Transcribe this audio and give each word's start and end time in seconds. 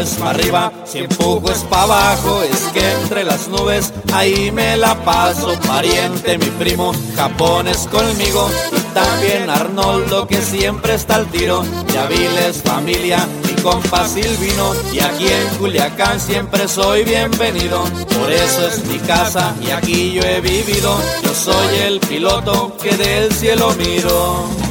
es 0.00 0.10
para 0.14 0.30
arriba, 0.30 0.72
si 0.84 0.98
empujo 0.98 1.50
es 1.50 1.60
para 1.64 1.82
abajo, 1.82 2.42
es 2.42 2.60
que 2.72 2.92
entre 2.92 3.24
las 3.24 3.48
nubes 3.48 3.92
ahí 4.12 4.50
me 4.50 4.76
la 4.76 4.94
paso. 5.04 5.58
Pariente, 5.66 6.38
mi 6.38 6.46
primo, 6.46 6.92
Japón 7.16 7.68
es 7.68 7.86
conmigo 7.88 8.50
y 8.76 8.80
también 8.94 9.48
Arnoldo 9.48 10.26
que 10.26 10.40
siempre 10.42 10.94
está 10.94 11.16
al 11.16 11.26
tiro. 11.26 11.64
Yaviles, 11.92 12.62
familia, 12.62 13.26
mi 13.44 13.62
compa 13.62 14.06
Silvino 14.06 14.74
y 14.92 15.00
aquí 15.00 15.28
en 15.28 15.58
Culiacán 15.58 16.20
siempre 16.20 16.68
soy 16.68 17.04
bienvenido. 17.04 17.84
Por 18.18 18.30
eso 18.30 18.68
es 18.68 18.84
mi 18.86 18.98
casa 18.98 19.54
y 19.66 19.70
aquí 19.70 20.12
yo 20.12 20.22
he 20.22 20.40
vivido. 20.40 20.98
Yo 21.22 21.34
soy 21.34 21.78
el 21.86 22.00
piloto 22.00 22.76
que 22.82 22.96
del 22.96 23.32
cielo 23.32 23.72
miro. 23.78 24.65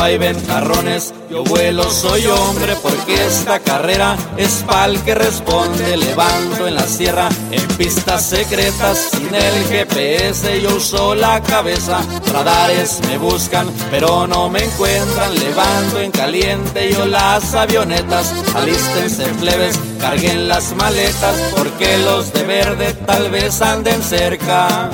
Hay 0.00 0.16
ventarrones, 0.16 1.12
yo 1.28 1.42
vuelo, 1.44 1.90
soy 1.90 2.24
hombre, 2.26 2.76
porque 2.82 3.14
esta 3.26 3.58
carrera 3.58 4.16
es 4.36 4.64
pa'l 4.66 4.98
que 5.02 5.14
responde. 5.14 5.96
Levanto 5.96 6.66
en 6.66 6.76
la 6.76 6.86
sierra, 6.86 7.28
en 7.50 7.66
pistas 7.76 8.24
secretas, 8.24 9.10
sin 9.12 9.34
el 9.34 9.64
GPS 9.64 10.60
yo 10.62 10.76
uso 10.76 11.14
la 11.14 11.42
cabeza. 11.42 12.00
Radares 12.32 13.00
me 13.08 13.18
buscan, 13.18 13.68
pero 13.90 14.26
no 14.26 14.48
me 14.48 14.64
encuentran. 14.64 15.34
Levanto 15.34 16.00
en 16.00 16.10
caliente 16.12 16.92
yo 16.92 17.04
las 17.04 17.54
avionetas. 17.54 18.32
Alístense 18.54 19.24
plebes, 19.40 19.78
carguen 20.00 20.48
las 20.48 20.74
maletas, 20.76 21.36
porque 21.56 21.98
los 21.98 22.32
de 22.32 22.44
verde 22.44 22.94
tal 23.04 23.30
vez 23.30 23.60
anden 23.60 24.02
cerca. 24.02 24.90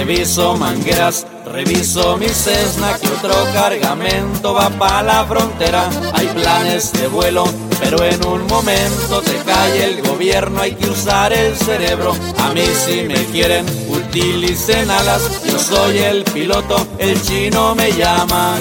Reviso 0.00 0.56
mangueras, 0.56 1.26
reviso 1.44 2.16
mi 2.16 2.26
Cessna, 2.26 2.96
que 2.96 3.06
otro 3.06 3.34
cargamento 3.52 4.54
va 4.54 4.70
para 4.70 5.02
la 5.02 5.26
frontera. 5.26 5.90
Hay 6.14 6.26
planes 6.28 6.90
de 6.94 7.06
vuelo, 7.06 7.44
pero 7.78 8.02
en 8.02 8.26
un 8.26 8.46
momento 8.46 9.20
te 9.20 9.36
cae 9.44 9.84
el 9.84 10.00
gobierno, 10.00 10.62
hay 10.62 10.72
que 10.72 10.88
usar 10.88 11.34
el 11.34 11.54
cerebro. 11.54 12.14
A 12.38 12.54
mí 12.54 12.62
si 12.86 13.02
me 13.02 13.26
quieren, 13.26 13.66
utilicen 13.90 14.90
alas, 14.90 15.42
yo 15.44 15.58
soy 15.58 15.98
el 15.98 16.24
piloto, 16.24 16.86
el 16.96 17.20
chino 17.20 17.74
me 17.74 17.92
llama. 17.92 18.56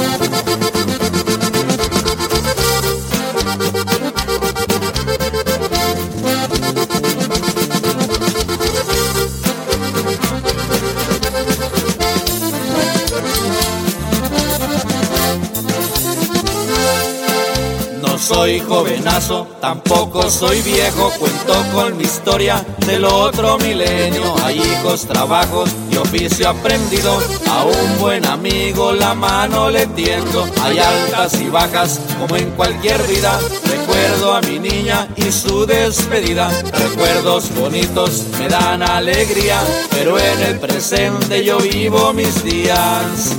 Soy 18.40 18.62
jovenazo, 18.62 19.48
tampoco 19.60 20.30
soy 20.30 20.62
viejo, 20.62 21.12
cuento 21.20 21.62
con 21.74 21.98
mi 21.98 22.06
historia 22.06 22.66
del 22.88 23.04
otro 23.04 23.58
milenio. 23.58 24.34
Hay 24.46 24.60
hijos, 24.60 25.06
trabajos 25.06 25.70
y 25.92 25.98
oficio 25.98 26.48
aprendido, 26.48 27.20
a 27.50 27.66
un 27.66 28.00
buen 28.00 28.26
amigo 28.26 28.94
la 28.94 29.14
mano 29.14 29.70
le 29.70 29.88
tiendo. 29.88 30.48
Hay 30.62 30.80
altas 30.80 31.34
y 31.42 31.50
bajas 31.50 32.00
como 32.18 32.38
en 32.38 32.50
cualquier 32.52 33.06
vida, 33.08 33.38
recuerdo 33.66 34.34
a 34.34 34.42
mi 34.44 34.58
niña 34.58 35.10
y 35.18 35.34
su 35.34 35.66
despedida. 35.66 36.50
Recuerdos 36.72 37.54
bonitos 37.56 38.24
me 38.40 38.48
dan 38.48 38.82
alegría, 38.84 39.60
pero 39.92 40.18
en 40.18 40.42
el 40.44 40.60
presente 40.60 41.44
yo 41.44 41.58
vivo 41.58 42.14
mis 42.14 42.42
días. 42.46 43.36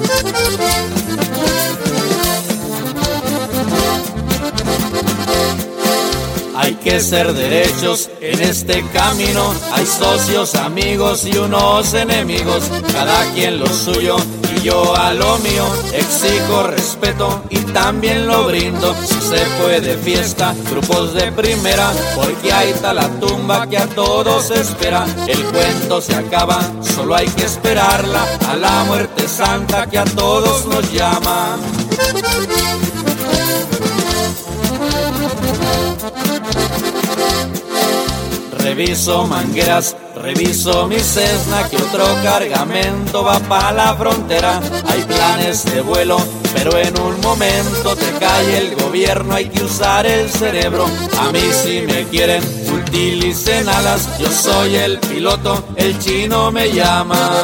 Hay 6.71 6.77
que 6.77 7.01
ser 7.01 7.35
derechos 7.35 8.09
en 8.21 8.41
este 8.41 8.85
camino. 8.93 9.53
Hay 9.73 9.85
socios, 9.85 10.55
amigos 10.55 11.25
y 11.25 11.37
unos 11.37 11.95
enemigos. 11.95 12.71
Cada 12.93 13.25
quien 13.33 13.59
lo 13.59 13.67
suyo 13.67 14.17
y 14.55 14.61
yo 14.63 14.95
a 14.95 15.13
lo 15.13 15.37
mío. 15.39 15.65
Exijo 15.93 16.69
respeto 16.69 17.43
y 17.51 17.57
también 17.73 18.29
lo 18.29 18.47
brindo. 18.47 18.95
Si 19.05 19.15
se 19.15 19.45
puede 19.61 19.99
fiesta, 19.99 20.55
grupos 20.71 21.13
de 21.15 21.33
primera. 21.33 21.91
Porque 22.15 22.53
ahí 22.53 22.71
está 22.71 22.93
la 22.93 23.09
tumba 23.19 23.67
que 23.69 23.77
a 23.77 23.89
todos 23.89 24.53
espera. 24.53 25.05
El 25.27 25.43
cuento 25.47 26.01
se 26.01 26.15
acaba, 26.15 26.61
solo 26.83 27.17
hay 27.17 27.27
que 27.31 27.47
esperarla. 27.47 28.25
A 28.49 28.55
la 28.55 28.85
muerte 28.85 29.27
santa 29.27 29.89
que 29.89 29.99
a 29.99 30.05
todos 30.05 30.67
nos 30.67 30.93
llama. 30.93 31.57
Reviso 38.71 39.27
mangueras, 39.27 39.97
reviso 40.15 40.87
mi 40.87 41.01
Cessna, 41.01 41.69
que 41.69 41.77
otro 41.77 42.07
cargamento 42.23 43.25
va 43.25 43.41
para 43.41 43.73
la 43.73 43.97
frontera. 43.97 44.61
Hay 44.87 45.03
planes 45.03 45.65
de 45.65 45.81
vuelo, 45.81 46.17
pero 46.55 46.79
en 46.79 46.97
un 47.01 47.21
momento 47.21 47.97
te 47.97 48.13
cae 48.21 48.59
el 48.59 48.77
gobierno, 48.77 49.35
hay 49.35 49.49
que 49.49 49.65
usar 49.65 50.07
el 50.07 50.31
cerebro. 50.31 50.87
A 51.19 51.33
mí 51.33 51.43
si 51.65 51.81
me 51.83 52.05
quieren, 52.05 52.45
utilicen 52.73 53.69
alas, 53.69 54.09
yo 54.21 54.31
soy 54.31 54.77
el 54.77 55.01
piloto, 55.01 55.65
el 55.75 55.99
chino 55.99 56.53
me 56.53 56.73
llama. 56.73 57.43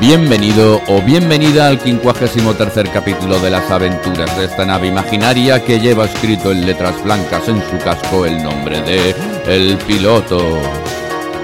Bienvenido 0.00 0.80
o 0.88 1.00
bienvenida 1.02 1.68
al 1.68 1.78
53 1.78 2.88
capítulo 2.88 3.38
de 3.38 3.50
las 3.50 3.70
aventuras 3.70 4.36
de 4.36 4.46
esta 4.46 4.66
nave 4.66 4.88
imaginaria 4.88 5.64
que 5.64 5.78
lleva 5.78 6.06
escrito 6.06 6.50
en 6.50 6.66
letras 6.66 7.00
blancas 7.04 7.46
en 7.46 7.62
su 7.70 7.78
casco 7.78 8.26
el 8.26 8.42
nombre 8.42 8.80
de 8.82 9.14
El 9.46 9.78
Piloto. 9.86 10.58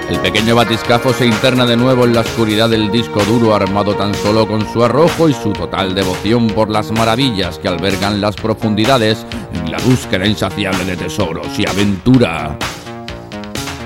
El 0.09 0.19
pequeño 0.19 0.53
batiscafo 0.53 1.13
se 1.13 1.27
interna 1.27 1.65
de 1.65 1.77
nuevo 1.77 2.03
en 2.03 2.13
la 2.13 2.21
oscuridad 2.21 2.69
del 2.69 2.91
disco 2.91 3.23
duro 3.23 3.55
armado 3.55 3.95
tan 3.95 4.13
solo 4.15 4.45
con 4.45 4.67
su 4.73 4.83
arrojo 4.83 5.29
y 5.29 5.33
su 5.33 5.53
total 5.53 5.95
devoción 5.95 6.47
por 6.47 6.69
las 6.69 6.91
maravillas 6.91 7.57
que 7.57 7.69
albergan 7.69 8.19
las 8.19 8.35
profundidades 8.35 9.25
en 9.53 9.71
la 9.71 9.77
búsqueda 9.77 10.27
insaciable 10.27 10.83
de 10.83 10.97
tesoros 10.97 11.57
y 11.57 11.65
aventura. 11.65 12.57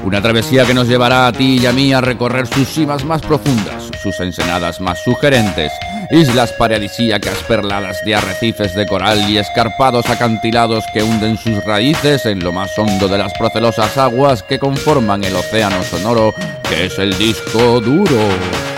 Una 0.04 0.20
travesía 0.20 0.66
que 0.66 0.74
nos 0.74 0.88
llevará 0.88 1.28
a 1.28 1.32
ti 1.32 1.60
y 1.62 1.66
a 1.68 1.72
mí 1.72 1.94
a 1.94 2.02
recorrer 2.02 2.48
sus 2.48 2.68
cimas 2.68 3.06
más 3.06 3.22
profundas, 3.22 3.91
sus 4.02 4.20
ensenadas 4.20 4.82
más 4.82 5.04
sugerentes, 5.04 5.72
islas 6.10 6.52
paradisíacas 6.54 7.38
perladas 7.48 8.04
de 8.04 8.16
arrecifes 8.16 8.74
de 8.76 8.86
coral 8.86 9.30
y 9.30 9.38
escarpados 9.38 10.10
acantilados 10.10 10.86
que 10.94 11.04
hunden 11.04 11.38
sus 11.38 11.64
raíces 11.64 12.26
en 12.26 12.40
lo 12.40 12.52
más 12.52 12.78
hondo 12.78 13.08
de 13.08 13.18
las 13.18 13.34
procelosas 13.34 13.98
aguas 13.98 14.44
que 14.44 14.60
conforman 14.60 15.24
el 15.24 15.36
océano 15.36 15.84
sonoro 15.84 16.34
que 16.68 16.86
es 16.86 17.00
el 17.00 17.18
disco 17.18 17.80
duro. 17.82 18.71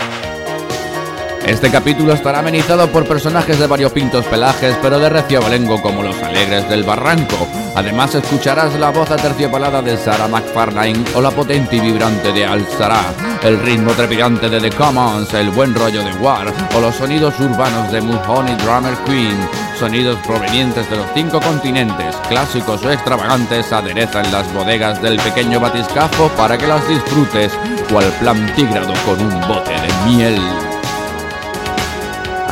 Este 1.46 1.70
capítulo 1.70 2.14
estará 2.14 2.38
amenizado 2.38 2.90
por 2.90 3.06
personajes 3.06 3.58
de 3.58 3.66
variopintos 3.66 4.24
pelajes, 4.24 4.76
pero 4.80 4.98
de 4.98 5.10
recio 5.10 5.38
abolengo 5.38 5.80
como 5.82 6.02
los 6.02 6.20
alegres 6.22 6.66
del 6.70 6.84
barranco. 6.84 7.46
Además 7.74 8.14
escucharás 8.14 8.74
la 8.78 8.88
voz 8.88 9.10
aterciopelada 9.10 9.82
de 9.82 9.98
Sarah 9.98 10.26
McFarlane 10.26 11.04
o 11.14 11.20
la 11.20 11.30
potente 11.30 11.76
y 11.76 11.80
vibrante 11.80 12.32
de 12.32 12.46
Al 12.46 12.66
Sarah, 12.66 13.12
el 13.42 13.60
ritmo 13.60 13.92
trepidante 13.92 14.48
de 14.48 14.58
The 14.58 14.70
Commons, 14.70 15.34
el 15.34 15.50
buen 15.50 15.74
rollo 15.74 16.02
de 16.02 16.12
War 16.14 16.46
o 16.74 16.80
los 16.80 16.94
sonidos 16.94 17.38
urbanos 17.38 17.92
de 17.92 18.00
Mudhoney 18.00 18.56
Drummer 18.56 18.94
Queen. 19.04 19.36
Sonidos 19.78 20.18
provenientes 20.26 20.88
de 20.88 20.96
los 20.96 21.06
cinco 21.14 21.40
continentes, 21.40 22.16
clásicos 22.28 22.82
o 22.84 22.90
extravagantes, 22.90 23.70
aderezan 23.70 24.32
las 24.32 24.50
bodegas 24.54 25.02
del 25.02 25.18
pequeño 25.18 25.60
batiscafo 25.60 26.28
para 26.38 26.56
que 26.56 26.66
las 26.66 26.88
disfrutes, 26.88 27.52
cual 27.90 28.06
plantígrado 28.18 28.94
con 29.04 29.20
un 29.20 29.40
bote 29.46 29.72
de 29.72 30.10
miel. 30.10 30.63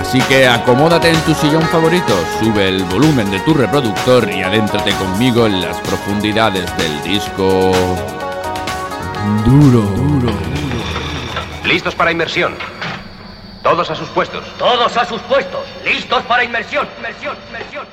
Así 0.02 0.20
que 0.22 0.48
acomódate 0.48 1.10
en 1.10 1.20
tu 1.22 1.32
sillón 1.32 1.62
favorito, 1.68 2.12
sube 2.40 2.68
el 2.68 2.82
volumen 2.84 3.30
de 3.30 3.38
tu 3.40 3.54
reproductor 3.54 4.28
y 4.28 4.42
adéntrate 4.42 4.90
conmigo 4.96 5.46
en 5.46 5.60
las 5.60 5.78
profundidades 5.78 6.76
del 6.76 7.02
disco. 7.04 7.70
Duro, 9.46 9.82
duro, 9.82 10.32
Listos 11.64 11.94
para 11.94 12.10
inmersión. 12.10 12.56
Todos 13.62 13.90
a 13.90 13.94
sus 13.94 14.08
puestos. 14.08 14.44
Todos 14.58 14.96
a 14.96 15.04
sus 15.04 15.22
puestos. 15.22 15.64
Listos 15.84 16.22
para 16.24 16.42
inmersión. 16.42 16.88
Inmersión, 16.98 17.36
inmersión. 17.48 17.86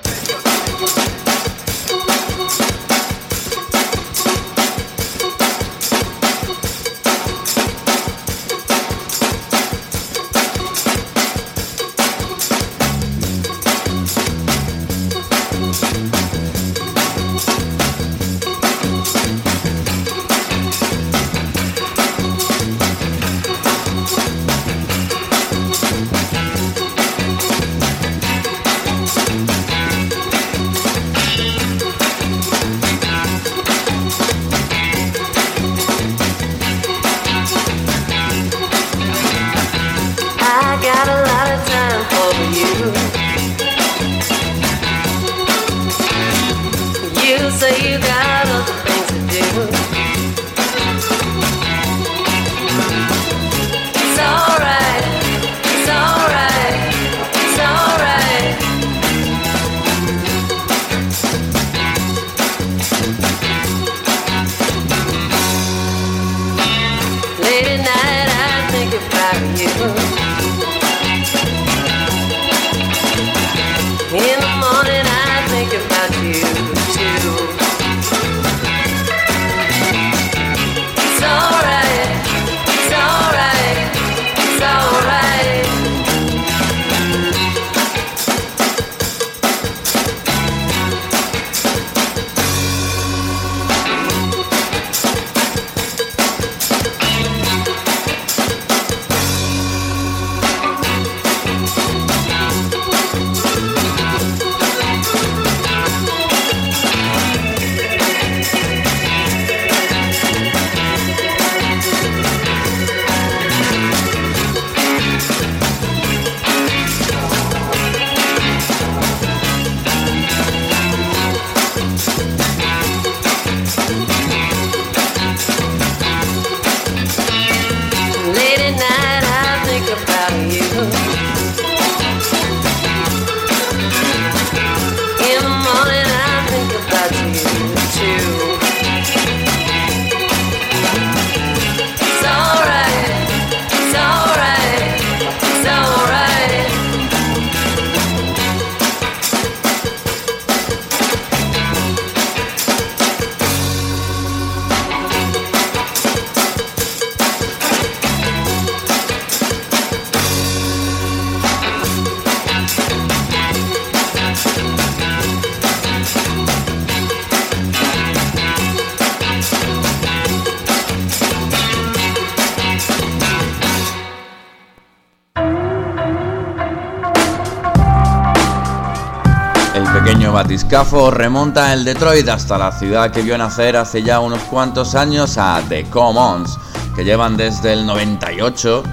Remonta 181.12 181.74
el 181.74 181.84
Detroit 181.84 182.30
hasta 182.30 182.58
la 182.58 182.72
ciudad 182.72 183.12
que 183.12 183.22
vio 183.22 183.38
nacer 183.38 183.76
hace 183.76 184.02
ya 184.02 184.22
unos 184.22 184.42
cuantos 184.44 184.96
años 184.96 185.38
a 185.38 185.62
The 185.68 185.84
Commons, 185.90 186.58
que 186.96 187.04
llevan 187.04 187.36
desde 187.36 187.74
el 187.74 187.86
98, 187.86 188.84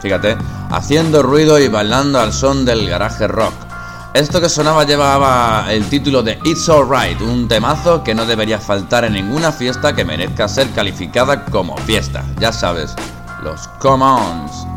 fíjate, 0.00 0.38
haciendo 0.70 1.22
ruido 1.22 1.58
y 1.58 1.68
bailando 1.68 2.18
al 2.18 2.32
son 2.32 2.64
del 2.64 2.88
garaje 2.88 3.28
rock. 3.28 3.52
Esto 4.14 4.40
que 4.40 4.48
sonaba 4.48 4.84
llevaba 4.84 5.66
el 5.68 5.84
título 5.90 6.22
de 6.22 6.38
It's 6.44 6.66
Alright, 6.70 7.20
un 7.20 7.46
temazo 7.46 8.02
que 8.02 8.14
no 8.14 8.24
debería 8.24 8.58
faltar 8.58 9.04
en 9.04 9.12
ninguna 9.12 9.52
fiesta 9.52 9.94
que 9.94 10.04
merezca 10.04 10.48
ser 10.48 10.70
calificada 10.70 11.44
como 11.44 11.76
fiesta. 11.78 12.24
Ya 12.40 12.52
sabes, 12.52 12.94
los 13.42 13.68
Commons. 13.80 14.73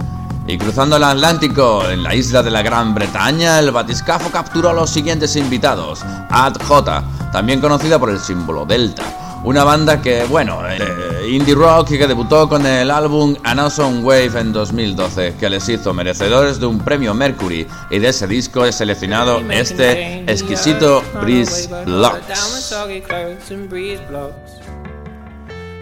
Y 0.50 0.58
cruzando 0.58 0.96
el 0.96 1.04
Atlántico, 1.04 1.90
en 1.90 2.04
la 2.04 2.16
isla 2.16 2.42
de 2.42 2.50
la 2.50 2.62
Gran 2.62 2.96
Bretaña, 2.96 3.60
el 3.60 3.72
batiscafo 3.72 4.32
capturó 4.32 4.70
a 4.70 4.74
los 4.74 4.90
siguientes 4.90 5.36
invitados. 5.36 6.06
Ad 6.30 6.56
J, 6.66 7.04
también 7.34 7.60
conocida 7.60 8.00
por 8.00 8.10
el 8.10 8.20
símbolo 8.20 8.66
Delta. 8.66 9.04
Una 9.44 9.66
banda 9.66 10.02
que, 10.02 10.24
bueno, 10.24 10.62
eh, 10.66 11.30
indie 11.30 11.54
rock 11.54 11.90
que 11.90 12.08
debutó 12.08 12.48
con 12.48 12.66
el 12.66 12.90
álbum 12.90 13.36
An 13.44 13.60
Awesome 13.60 14.00
Wave 14.00 14.40
en 14.40 14.54
2012, 14.54 15.36
que 15.38 15.50
les 15.50 15.68
hizo 15.68 15.94
merecedores 15.94 16.62
de 16.62 16.66
un 16.66 16.80
premio 16.80 17.14
Mercury, 17.14 17.68
y 17.90 18.00
de 18.00 18.08
ese 18.08 18.26
disco 18.26 18.66
he 18.66 18.72
seleccionado 18.72 19.42
este 19.52 20.20
exquisito 20.32 21.04
Breeze 21.22 21.70
Blocks. 21.86 22.74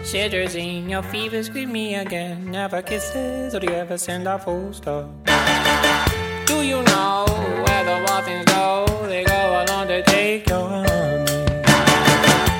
Shivers 0.06 0.54
in 0.54 0.88
your 0.88 1.02
fever, 1.02 1.42
scream 1.42 1.72
me 1.72 1.96
again. 1.96 2.52
Never 2.52 2.80
kisses, 2.80 3.56
or 3.56 3.58
do 3.58 3.66
you 3.66 3.72
ever 3.72 3.98
send 3.98 4.28
a 4.28 4.38
full 4.38 4.72
stop? 4.72 5.10
Do 6.46 6.62
you 6.62 6.80
know 6.80 7.24
where 7.66 7.82
the 7.84 8.04
waffles 8.06 8.44
go? 8.44 8.86
They 9.08 9.24
go 9.24 9.64
along 9.66 9.88
to 9.88 10.04
take 10.04 10.48
your 10.48 10.68
honey. 10.68 11.32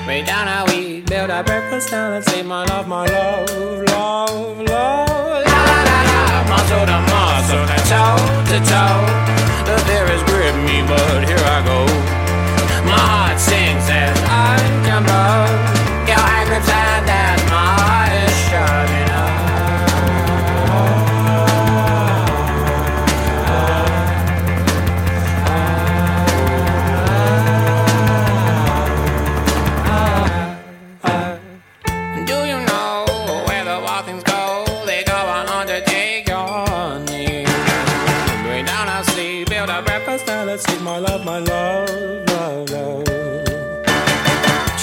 Way 0.09 0.25
down 0.25 0.49
how 0.49 0.67
we 0.67 1.03
build 1.03 1.31
our 1.31 1.45
breakfast 1.45 1.93
down 1.93 2.15
and 2.15 2.25
say, 2.25 2.43
My 2.43 2.65
love, 2.65 2.89
my 2.89 3.07
love, 3.07 3.49
love, 3.91 4.59
love. 4.63 5.45
La 5.47 5.63
la 5.71 5.81
la 5.87 5.99
la, 6.11 6.43
muscle 6.51 6.85
to 6.91 6.99
muscle, 7.13 7.67
toe 7.87 8.19
to 8.51 8.59
toe. 8.67 9.07
The 9.67 9.79
fear 9.87 10.07
grip 10.27 10.57
me, 10.67 10.83
but 10.83 11.29
here 11.29 11.47
I 11.47 11.63
go. 11.65 11.87
My 12.91 12.99
heart 12.99 13.39
sings 13.39 13.89
as 13.89 14.19
I 14.25 14.59
come 14.85 15.07
up. 15.07 15.76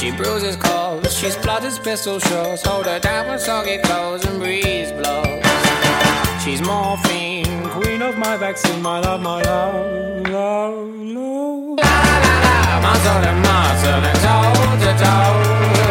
She 0.04 0.12
bruises 0.12 0.58
calls, 0.58 1.18
she 1.18 1.30
splutters 1.30 1.80
pistol 1.80 2.20
shots. 2.20 2.62
Hold 2.68 2.88
her 2.88 3.00
down 3.00 3.30
with 3.30 3.40
soggy 3.40 3.78
clothes 3.78 4.26
and 4.26 4.38
breeze 4.38 4.92
blows. 4.92 5.42
She's 6.44 6.62
morphine, 6.62 7.70
queen 7.70 8.02
of 8.02 8.18
my 8.18 8.36
vaccine, 8.36 8.82
my 8.82 9.00
love, 9.00 9.22
my 9.22 9.42
love, 9.44 10.28
love, 10.28 10.94
love. 10.94 11.78
La 11.78 12.20
la 12.20 12.36
la, 12.44 12.82
muscle 12.82 13.22
to 13.22 13.34
muscle 13.48 14.04
and 14.04 14.20
toe 14.20 14.86
to 14.86 15.04
toe. 15.06 15.83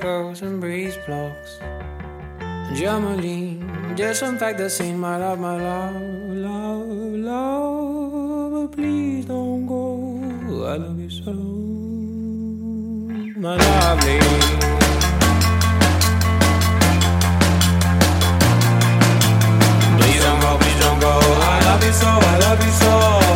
Clothes 0.00 0.40
and 0.40 0.60
breeze 0.60 0.96
blocks. 1.06 1.58
Jamaline, 2.72 3.94
disinfect 3.96 4.58
the 4.58 4.70
scene, 4.70 4.98
my 4.98 5.16
love, 5.18 5.38
my 5.38 5.56
love, 5.60 5.94
love, 6.46 6.88
love. 7.28 8.52
But 8.52 8.72
please 8.76 9.26
don't 9.26 9.66
go. 9.66 9.84
I 10.66 10.76
love 10.76 10.98
you 10.98 11.10
so, 11.10 11.32
my 13.36 13.56
lovely. 13.56 14.18
Please 19.98 20.22
don't 20.24 20.40
go, 20.40 20.58
please 20.60 20.80
don't 20.80 21.00
go. 21.00 21.12
I 21.52 21.60
love 21.66 21.84
you 21.84 21.92
so, 21.92 22.08
I 22.08 22.38
love 22.38 22.64
you 22.64 22.72
so. 22.72 23.29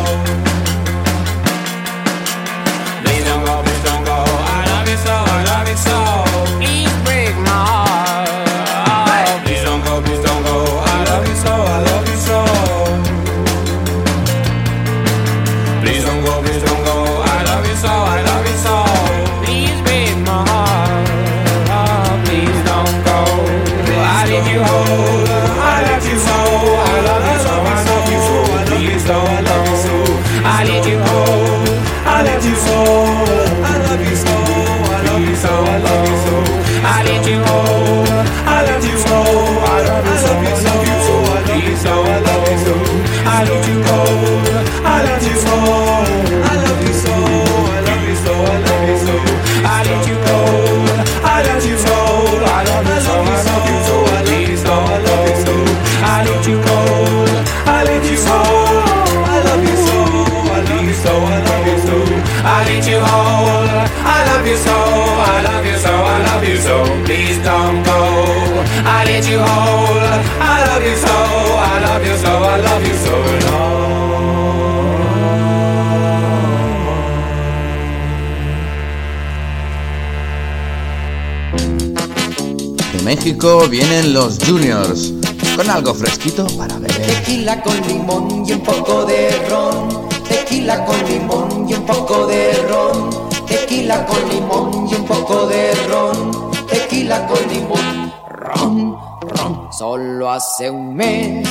México 83.15 83.65
vienen 83.69 84.13
los 84.13 84.39
Juniors, 84.45 85.13
con 85.55 85.69
algo 85.69 85.93
fresquito 85.93 86.45
para 86.57 86.75
beber. 86.77 87.07
Tequila 87.07 87.61
con 87.61 87.87
limón 87.87 88.43
y 88.45 88.51
un 88.51 88.59
poco 88.59 89.05
de 89.05 89.29
ron. 89.49 90.09
Tequila 90.27 90.83
con 90.83 90.97
limón 91.05 91.69
y 91.69 91.75
un 91.75 91.85
poco 91.85 92.27
de 92.27 92.51
ron. 92.67 93.09
Tequila 93.47 94.05
con 94.05 94.29
limón 94.29 94.87
y 94.91 94.95
un 94.95 95.05
poco 95.05 95.47
de 95.47 95.73
ron. 95.87 96.53
Tequila 96.67 97.25
con 97.25 97.39
limón. 97.47 98.13
Ron, 98.29 98.97
ron. 99.21 99.69
Solo 99.71 100.29
hace 100.29 100.69
un 100.69 100.93
mes 100.93 101.47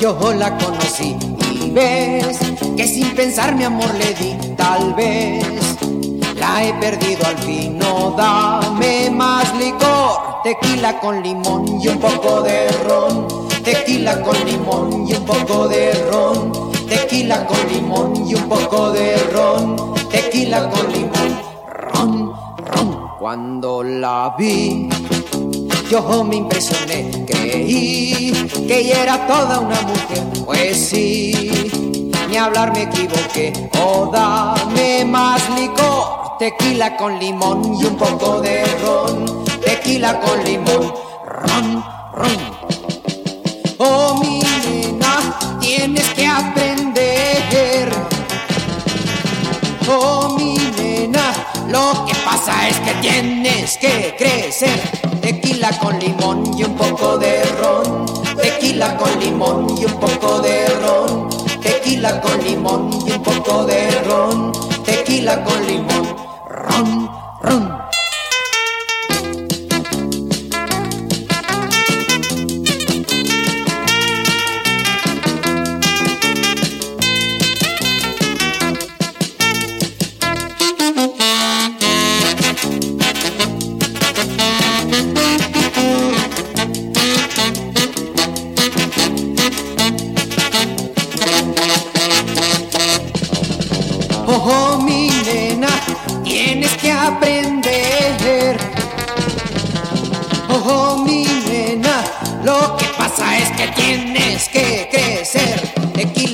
yo 0.00 0.18
la 0.32 0.56
conocí 0.58 1.16
y 1.52 1.70
ves 1.70 2.38
que 2.76 2.88
sin 2.88 3.14
pensar 3.14 3.54
mi 3.54 3.64
amor 3.64 3.94
le 3.94 4.14
di 4.14 4.54
tal 4.56 4.94
vez. 4.94 5.44
La 6.34 6.64
he 6.64 6.74
perdido 6.74 7.24
al 7.26 7.38
fin, 7.38 7.78
no 7.78 8.14
dame 8.16 9.10
más 9.10 9.54
licor. 9.56 10.31
Tequila 10.42 10.98
con 10.98 11.22
limón 11.22 11.80
y 11.80 11.86
un 11.86 11.98
poco 11.98 12.42
de 12.42 12.66
ron. 12.84 13.28
Tequila 13.62 14.20
con 14.22 14.36
limón 14.44 15.06
y 15.06 15.14
un 15.14 15.24
poco 15.24 15.68
de 15.68 15.92
ron. 16.10 16.72
Tequila 16.88 17.46
con 17.46 17.72
limón 17.72 18.28
y 18.28 18.34
un 18.34 18.48
poco 18.48 18.90
de 18.90 19.16
ron. 19.32 19.94
Tequila 20.10 20.68
con 20.68 20.92
limón. 20.92 21.40
Ron, 21.68 22.32
ron. 22.56 23.08
Cuando 23.20 23.84
la 23.84 24.34
vi, 24.36 24.88
yo 25.88 26.24
me 26.24 26.36
impresioné. 26.36 27.24
Creí 27.24 28.32
que 28.66 28.78
ella 28.80 29.02
era 29.04 29.26
toda 29.28 29.60
una 29.60 29.80
mujer. 29.82 30.44
Pues 30.44 30.88
sí, 30.88 31.70
ni 32.28 32.36
hablar 32.36 32.72
me 32.72 32.82
equivoqué. 32.82 33.52
Oh, 33.80 34.10
dame 34.12 35.04
más 35.04 35.40
licor. 35.50 36.36
Tequila 36.40 36.96
con 36.96 37.16
limón 37.20 37.76
y 37.80 37.84
un 37.84 37.96
poco 37.96 38.40
de 38.40 38.64
ron. 38.82 39.41
Tequila 39.64 40.20
con 40.20 40.44
limón. 40.44 40.92
Ron, 41.26 41.84
ron. 42.14 42.38
Oh, 43.78 44.20
mi 44.20 44.40
nena, 44.40 45.58
tienes 45.60 46.08
que 46.10 46.26
aprender. 46.26 47.92
Oh, 49.88 50.36
mi 50.38 50.54
nena, 50.76 51.32
lo 51.68 52.04
que 52.06 52.14
pasa 52.24 52.68
es 52.68 52.78
que 52.80 52.94
tienes 53.00 53.78
que 53.78 54.14
crecer. 54.18 54.80
Tequila 55.20 55.70
con 55.78 55.98
limón 55.98 56.58
y 56.58 56.64
un 56.64 56.76
poco 56.76 57.18
de 57.18 57.44
ron. 57.60 58.06
Tequila 58.36 58.96
con 58.96 59.20
limón 59.20 59.78
y 59.78 59.84
un 59.84 60.00
poco 60.00 60.40
de 60.40 60.66
ron. 60.80 61.28
Tequila 61.60 62.20
con 62.20 62.42
limón 62.44 62.90
y 63.06 63.12
un 63.12 63.22
poco 63.22 63.64
de 63.64 63.90
ron. 64.02 64.52
Tequila 64.84 65.44
con 65.44 65.66
limón. 65.66 66.16
Ron, 66.48 67.10
ron. 67.42 67.91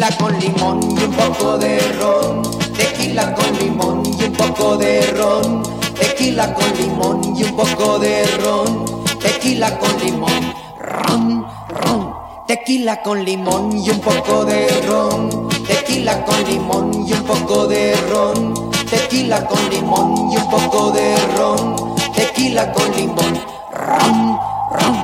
Tequila 0.09 0.17
con 0.17 0.39
limón 0.41 0.81
y 0.97 1.05
un 1.05 1.13
poco 1.13 1.59
de 1.59 1.79
ron. 2.01 2.43
Tequila 2.77 3.35
con 3.35 3.59
limón 3.59 4.03
y 4.19 4.25
un 4.25 4.33
poco 4.33 4.77
de 4.79 5.03
ron. 5.13 5.63
Tequila 5.95 6.55
con 6.55 6.73
limón 6.79 7.37
y 7.37 7.45
un 7.45 7.57
poco 7.57 7.99
de 7.99 8.25
ron, 8.43 8.85
tequila 9.19 9.79
con 9.79 9.99
limón, 10.01 10.55
ron, 10.81 11.47
ron, 11.69 12.15
tequila 12.47 13.03
con 13.03 13.25
limón 13.25 13.77
y 13.77 13.91
un 13.91 14.01
poco 14.01 14.45
de 14.45 14.69
ron, 14.87 15.49
tequila 15.67 16.25
con 16.25 16.45
limón 16.45 17.05
y 17.07 17.13
un 17.13 17.25
poco 17.25 17.67
de 17.67 17.95
ron, 18.11 18.71
tequila 18.89 19.45
con 19.47 19.71
limón 19.71 20.31
y 20.31 20.37
un 20.37 20.51
poco 20.51 20.93
de 20.93 21.17
ron, 21.37 21.77
tequila 22.15 22.73
con 22.73 22.97
limón, 22.97 23.41
ron, 23.73 24.39
ron. 24.73 24.97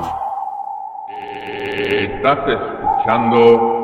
Estás 1.08 2.38
escuchando 2.48 3.83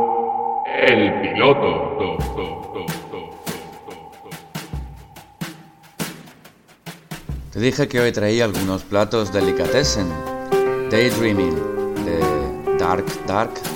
el 0.80 1.20
piloto. 1.20 1.96
To, 1.98 2.16
to, 2.36 2.44
to, 2.72 2.86
to, 3.10 3.20
to, 3.50 3.60
to, 3.86 3.94
to. 4.22 4.30
Te 7.52 7.60
dije 7.60 7.88
que 7.88 8.00
hoy 8.00 8.12
traía 8.12 8.44
algunos 8.44 8.82
platos 8.82 9.32
delicatessen. 9.32 10.06
Daydreaming 10.90 11.54
de 12.04 12.20
Dark, 12.78 13.06
Dark. 13.26 13.69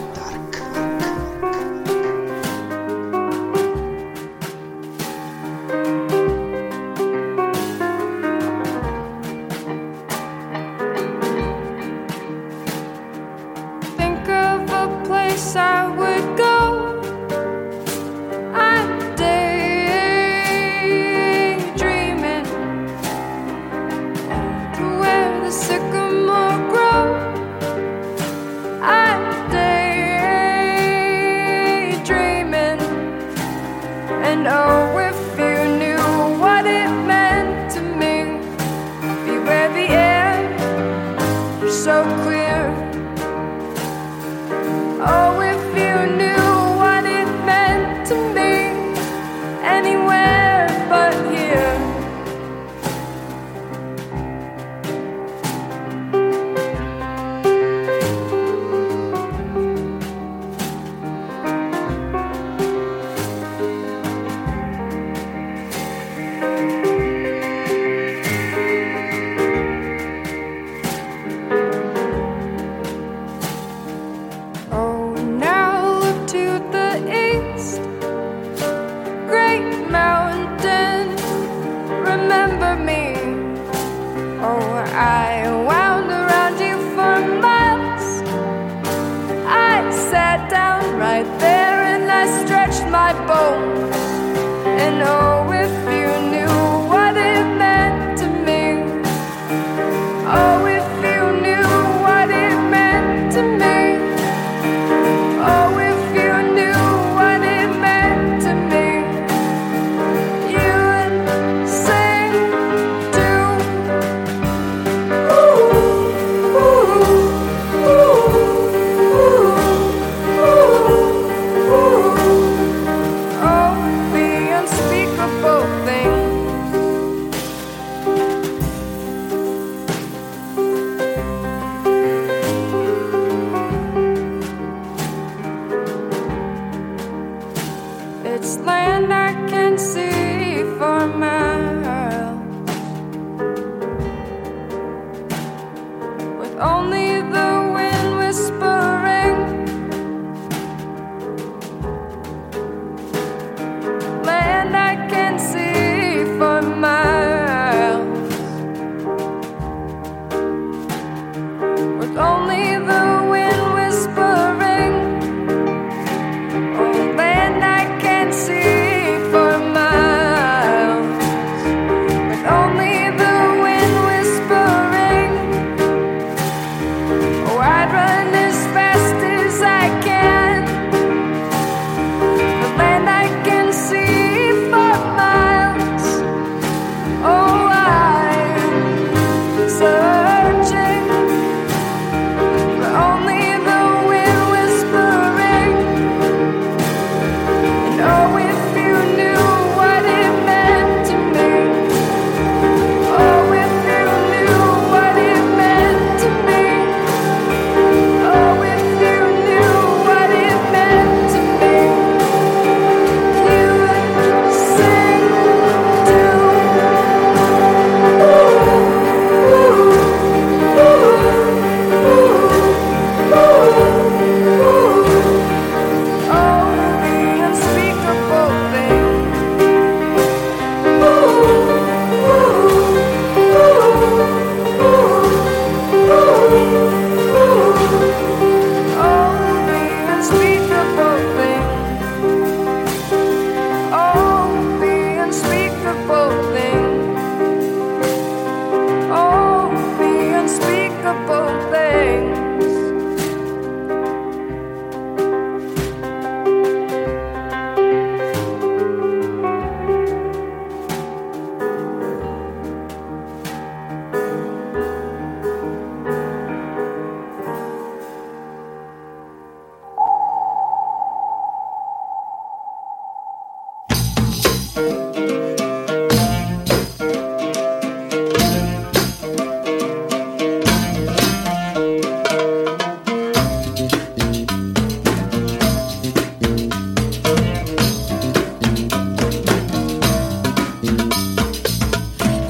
Land 138.59 139.24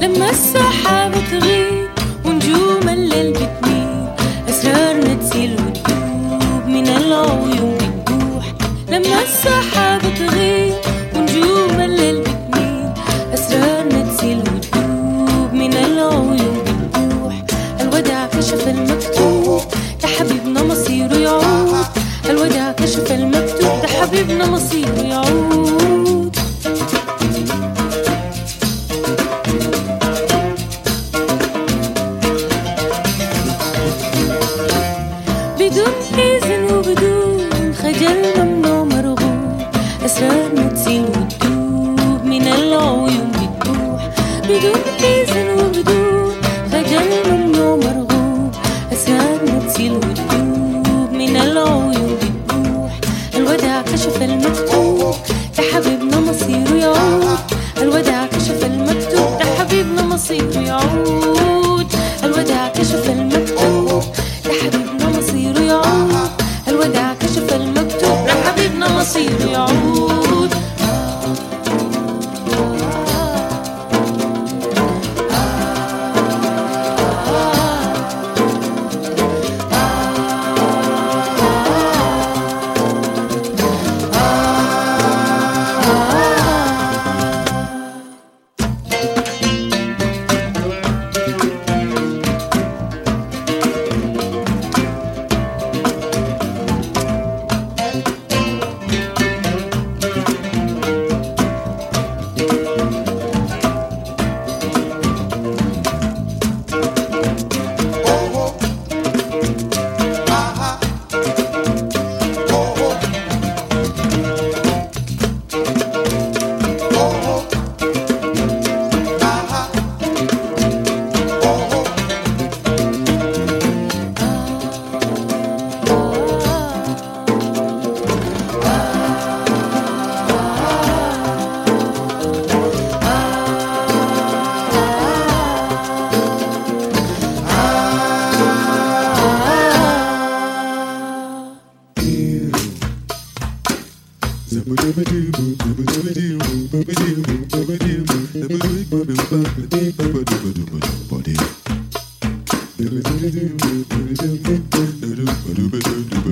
لما 0.05 0.29
الساحة 0.29 1.07
بتغيب 1.09 1.89
ونجوم 2.25 2.89
الليل 2.89 3.31
بتميل 3.33 4.07
أسرارنا 4.49 5.13
تسيل 5.13 5.53
وتدوب 5.53 6.67
من 6.67 6.87
العيون 6.87 7.77
بتبوح 7.77 8.53
لما 8.89 9.21
الساحة 9.23 9.97
بتغيب 9.97 10.73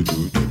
do 0.04 0.14
do 0.16 0.30
do. 0.30 0.43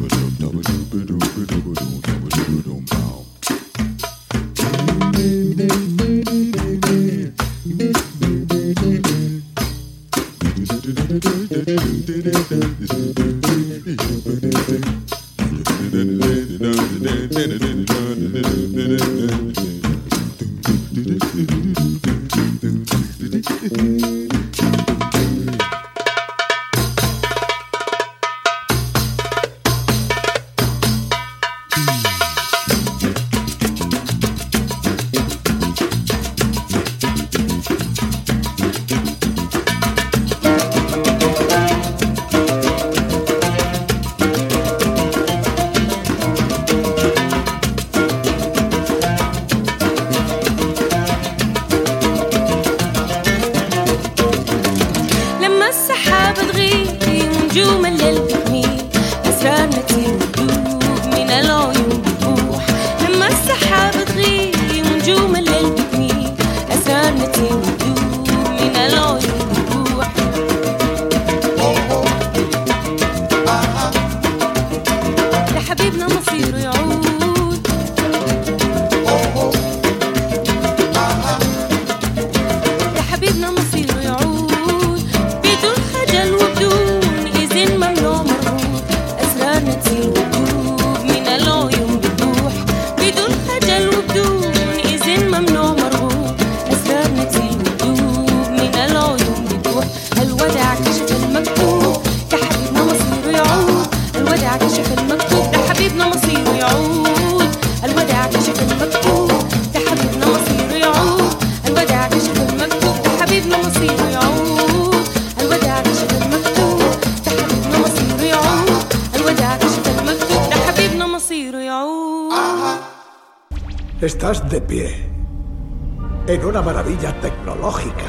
Una 126.53 126.61
maravilla 126.61 127.19
tecnológica. 127.23 128.05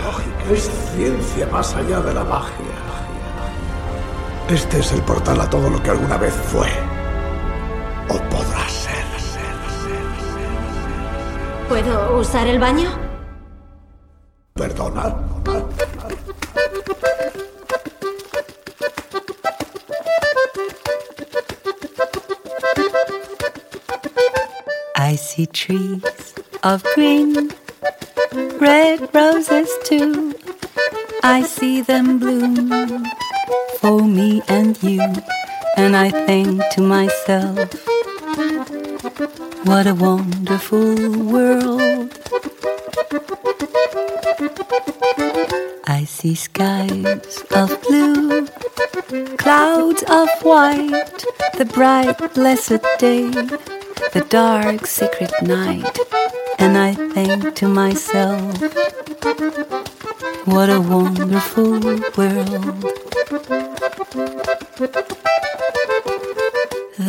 Es 0.52 0.70
ciencia 0.94 1.48
más 1.48 1.74
allá 1.76 2.02
de 2.02 2.14
la 2.14 2.26
magia. 2.26 2.76
Este 4.50 4.80
es 4.80 4.92
el 4.92 5.02
portal 5.04 5.40
a 5.40 5.50
todo 5.50 5.70
lo 5.70 5.82
que 5.82 5.92
alguna 5.92 6.18
vez 6.18 6.34
fue. 6.34 6.68
O 8.10 8.18
podrá 8.30 8.68
ser. 8.68 9.06
¿Puedo 11.70 12.20
usar 12.20 12.46
el 12.48 12.60
baño? 12.60 12.90
¿Perdona? 14.56 15.16
I 24.98 25.16
see 25.16 25.48
trees 25.48 26.34
of 26.62 26.84
green, 26.96 27.50
red 28.60 29.10
roses 29.14 29.70
too. 29.86 30.34
I 31.24 31.42
see 31.44 31.82
them 31.82 32.20
bloom 32.20 33.06
for 33.80 34.02
me 34.02 34.42
and 34.48 34.82
you, 34.82 35.02
and 35.78 35.96
I 35.96 36.10
think 36.26 36.62
to 36.72 36.82
myself, 36.82 37.74
what 39.66 39.88
a 39.88 39.94
wonderful 39.94 40.96
world. 41.24 42.10
I 45.86 46.06
see 46.06 46.36
skies 46.36 47.44
of 47.52 47.82
blue, 47.84 48.48
clouds 49.38 50.04
of 50.04 50.30
white, 50.42 51.26
the 51.58 51.66
bright 51.66 52.18
blessed 52.34 52.82
day, 53.00 53.30
the 54.14 54.26
dark 54.30 54.86
secret 54.86 55.34
night, 55.42 56.00
and 56.64 56.78
I 56.78 56.94
think 56.94 57.56
to 57.56 57.68
myself, 57.68 58.40
what 60.46 60.70
a 60.70 60.80
wonderful 60.80 61.74
world. 62.18 62.80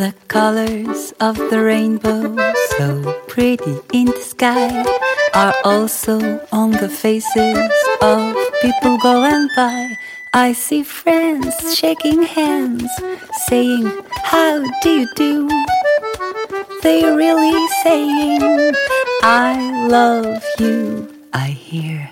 The 0.01 0.13
colors 0.27 1.13
of 1.21 1.37
the 1.37 1.61
rainbow, 1.63 2.35
so 2.77 2.87
pretty 3.29 3.79
in 3.93 4.07
the 4.07 4.25
sky, 4.33 4.83
are 5.33 5.55
also 5.63 6.45
on 6.51 6.71
the 6.71 6.89
faces 6.89 7.71
of 8.01 8.35
people 8.61 8.97
going 8.97 9.47
by. 9.55 9.95
I 10.33 10.51
see 10.51 10.83
friends 10.83 11.55
shaking 11.77 12.23
hands, 12.23 12.91
saying, 13.47 13.89
How 14.11 14.61
do 14.81 14.89
you 14.89 15.07
do? 15.15 15.47
They're 16.83 17.15
really 17.15 17.67
saying, 17.83 18.75
I 19.27 19.87
love 19.87 20.43
you. 20.59 21.09
I 21.33 21.47
hear 21.47 22.11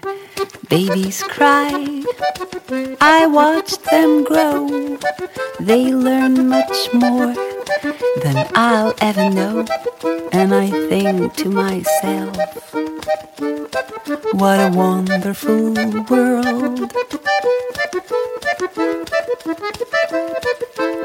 babies 0.67 1.21
cry. 1.21 1.92
I 3.01 3.27
watch 3.27 3.77
them 3.91 4.23
grow. 4.23 4.97
They 5.59 5.93
learn 5.93 6.47
much 6.47 6.93
more 6.93 7.33
than 8.23 8.47
I'll 8.55 8.93
ever 9.01 9.29
know. 9.29 9.65
And 10.31 10.53
I 10.53 10.69
think 10.89 11.35
to 11.35 11.49
myself, 11.49 12.35
what 14.33 14.59
a 14.59 14.71
wonderful 14.73 15.73
world. 16.09 16.91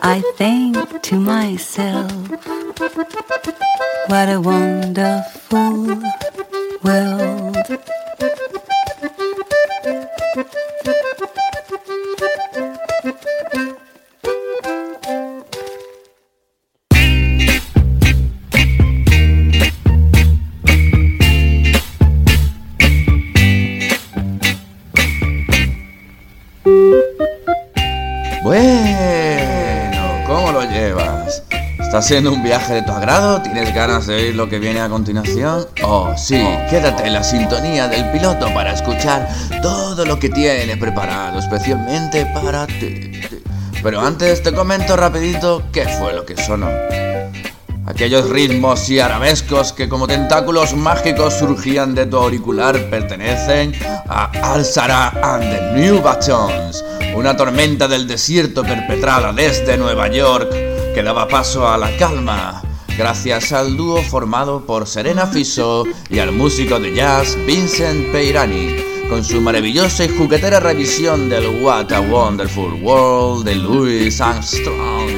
I 0.02 0.22
think 0.37 1.02
to 1.02 1.20
myself, 1.20 2.12
what 4.09 4.28
a 4.28 4.40
wonderful 4.40 6.00
world. 6.83 7.57
¿Está 31.98 32.11
siendo 32.11 32.32
un 32.32 32.44
viaje 32.44 32.74
de 32.74 32.82
tu 32.82 32.92
agrado? 32.92 33.42
¿Tienes 33.42 33.74
ganas 33.74 34.06
de 34.06 34.14
oír 34.14 34.37
lo 34.37 34.48
que 34.48 34.61
viene 34.61 34.78
a 34.78 34.88
continuación? 34.88 35.66
Oh, 35.82 36.14
sí, 36.16 36.40
quédate 36.70 37.04
en 37.08 37.12
la 37.12 37.24
sintonía 37.24 37.88
del 37.88 38.08
piloto 38.12 38.54
para 38.54 38.72
escuchar 38.72 39.28
todo 39.61 40.04
lo 40.04 40.16
que 40.16 40.28
tiene 40.28 40.76
preparado 40.76 41.40
especialmente 41.40 42.24
para 42.26 42.68
ti. 42.68 43.11
Pero 43.82 44.00
antes 44.00 44.44
te 44.44 44.52
comento 44.52 44.96
rapidito 44.96 45.64
qué 45.72 45.88
fue 45.88 46.12
lo 46.12 46.24
que 46.24 46.37
sonó. 46.37 46.70
Aquellos 47.84 48.30
ritmos 48.30 48.88
y 48.90 49.00
arabescos 49.00 49.72
que 49.72 49.88
como 49.88 50.06
tentáculos 50.06 50.74
mágicos 50.74 51.34
surgían 51.34 51.96
de 51.96 52.06
tu 52.06 52.16
auricular 52.16 52.78
pertenecen 52.90 53.74
a 54.06 54.30
Al-Sara 54.52 55.08
and 55.20 55.42
the 55.42 55.80
New 55.80 56.00
Batons, 56.00 56.84
una 57.16 57.37
tormenta 57.37 57.88
del 57.88 58.06
desierto 58.06 58.62
perpetrada 58.62 59.32
desde 59.32 59.76
Nueva 59.76 60.06
York 60.06 60.67
que 60.98 61.04
daba 61.04 61.28
paso 61.28 61.68
a 61.68 61.78
la 61.78 61.96
calma, 61.96 62.61
gracias 62.96 63.52
al 63.52 63.76
dúo 63.76 64.02
formado 64.02 64.66
por 64.66 64.84
Serena 64.84 65.28
Fiso 65.28 65.84
y 66.11 66.18
al 66.18 66.32
músico 66.32 66.80
de 66.80 66.92
jazz 66.92 67.38
Vincent 67.46 68.11
Peirani, 68.11 68.74
con 69.08 69.22
su 69.22 69.40
maravillosa 69.40 70.06
y 70.06 70.08
juguetera 70.08 70.58
revisión 70.58 71.28
del 71.28 71.62
What 71.62 71.92
a 71.92 72.00
Wonderful 72.00 72.82
World 72.82 73.44
de 73.44 73.54
Louis 73.54 74.20
Armstrong. 74.20 75.08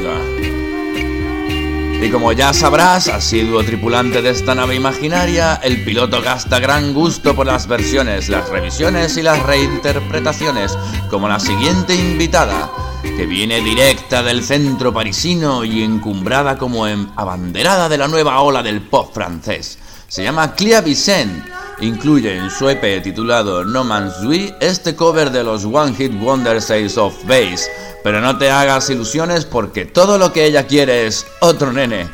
Y 2.02 2.10
como 2.10 2.32
ya 2.32 2.52
sabrás, 2.52 3.08
asiduo 3.08 3.64
tripulante 3.64 4.20
de 4.20 4.28
esta 4.28 4.54
nave 4.54 4.74
imaginaria, 4.74 5.54
el 5.62 5.82
piloto 5.82 6.20
gasta 6.20 6.58
gran 6.58 6.92
gusto 6.92 7.34
por 7.34 7.46
las 7.46 7.66
versiones, 7.66 8.28
las 8.28 8.50
revisiones 8.50 9.16
y 9.16 9.22
las 9.22 9.42
reinterpretaciones, 9.44 10.76
como 11.08 11.26
la 11.26 11.40
siguiente 11.40 11.94
invitada, 11.94 12.70
que 13.02 13.26
viene 13.26 13.60
directa 13.60 14.22
del 14.22 14.42
centro 14.42 14.92
parisino 14.92 15.64
y 15.64 15.82
encumbrada 15.82 16.58
como 16.58 16.84
abanderada 16.84 17.88
de 17.88 17.98
la 17.98 18.08
nueva 18.08 18.40
ola 18.40 18.62
del 18.62 18.82
pop 18.82 19.12
francés. 19.12 19.78
Se 20.08 20.22
llama 20.22 20.54
Clea 20.54 20.80
Vicent. 20.80 21.46
Incluye 21.80 22.36
en 22.36 22.50
su 22.50 22.68
EP 22.68 23.02
titulado 23.02 23.64
No 23.64 23.84
Man's 23.84 24.22
Wii 24.22 24.56
este 24.60 24.94
cover 24.94 25.30
de 25.30 25.44
los 25.44 25.64
One 25.64 25.94
Hit 25.94 26.12
Wonders 26.20 26.70
Ace 26.70 26.98
of 26.98 27.14
Base. 27.24 27.70
Pero 28.02 28.20
no 28.20 28.36
te 28.36 28.50
hagas 28.50 28.90
ilusiones 28.90 29.44
porque 29.44 29.86
todo 29.86 30.18
lo 30.18 30.32
que 30.32 30.44
ella 30.44 30.66
quiere 30.66 31.06
es 31.06 31.26
otro 31.40 31.72
nene. 31.72 32.08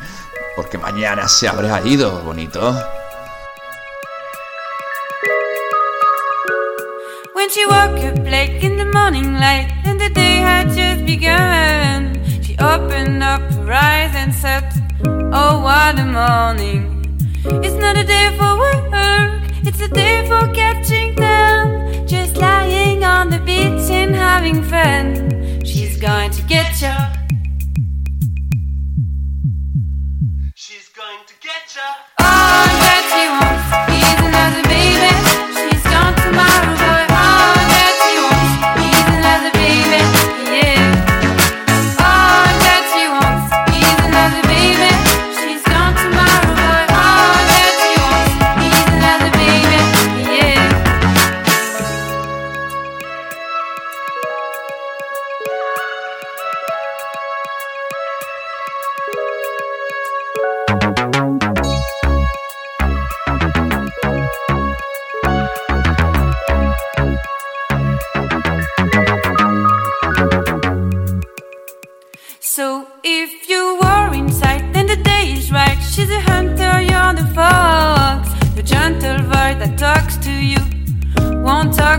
Porque 0.55 0.77
mañana 0.77 1.27
se 1.27 1.47
habrá 1.47 1.85
ido, 1.85 2.21
bonito. 2.23 2.77
When 7.47 7.53
she 7.53 7.65
woke 7.65 8.03
up 8.03 8.25
late 8.25 8.61
in 8.61 8.75
the 8.75 8.83
morning 8.91 9.35
light 9.35 9.71
and 9.85 9.97
the 9.97 10.09
day 10.09 10.35
had 10.35 10.67
just 10.75 11.05
begun, 11.05 12.21
she 12.43 12.57
opened 12.57 13.23
up 13.23 13.39
her 13.39 13.71
eyes 13.71 14.13
and 14.15 14.35
said, 14.35 14.65
Oh, 15.31 15.61
what 15.61 15.97
a 15.97 16.03
morning! 16.03 17.15
It's 17.63 17.75
not 17.75 17.97
a 17.97 18.03
day 18.03 18.35
for 18.37 18.57
work, 18.59 19.49
it's 19.65 19.79
a 19.79 19.87
day 19.87 20.27
for 20.27 20.53
catching 20.53 21.15
them. 21.15 22.05
Just 22.05 22.35
lying 22.35 23.05
on 23.05 23.29
the 23.29 23.39
beach 23.39 23.89
and 23.91 24.13
having 24.13 24.61
fun. 24.61 25.63
She's 25.63 25.95
going 25.95 26.31
to 26.31 26.41
get 26.41 26.81
you. 26.81 26.97
She's 30.53 30.89
going 30.89 31.23
to 31.25 31.33
get 31.39 31.73
ya. 31.77 32.06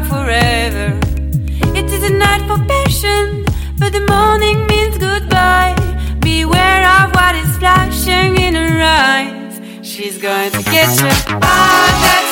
Forever. 0.08 0.98
It 1.78 1.86
is 1.96 2.02
a 2.02 2.14
night 2.24 2.42
for 2.48 2.58
passion, 2.66 3.44
but 3.78 3.92
the 3.92 4.04
morning 4.08 4.66
means 4.66 4.96
goodbye. 4.98 5.76
Beware 6.20 6.84
of 6.98 7.14
what 7.14 7.34
is 7.34 7.56
flashing 7.58 8.40
in 8.46 8.54
her 8.54 8.80
eyes. 8.82 9.60
She's 9.82 10.18
going 10.18 10.50
to 10.52 10.62
get 10.64 10.88
you. 11.00 11.12
All 11.34 12.27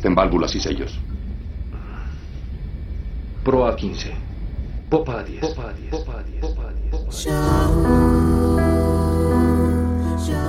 Resisten 0.00 0.14
válvulas 0.14 0.54
y 0.54 0.60
sellos. 0.60 0.98
Proa 3.44 3.76
15. 3.76 4.14
Popa 4.88 5.22
10. 5.22 5.40
Popa 5.42 5.74
10. 5.74 5.90
Popa 5.90 6.22
10. 6.22 6.40
Popa 6.40 6.72
10. 6.72 7.28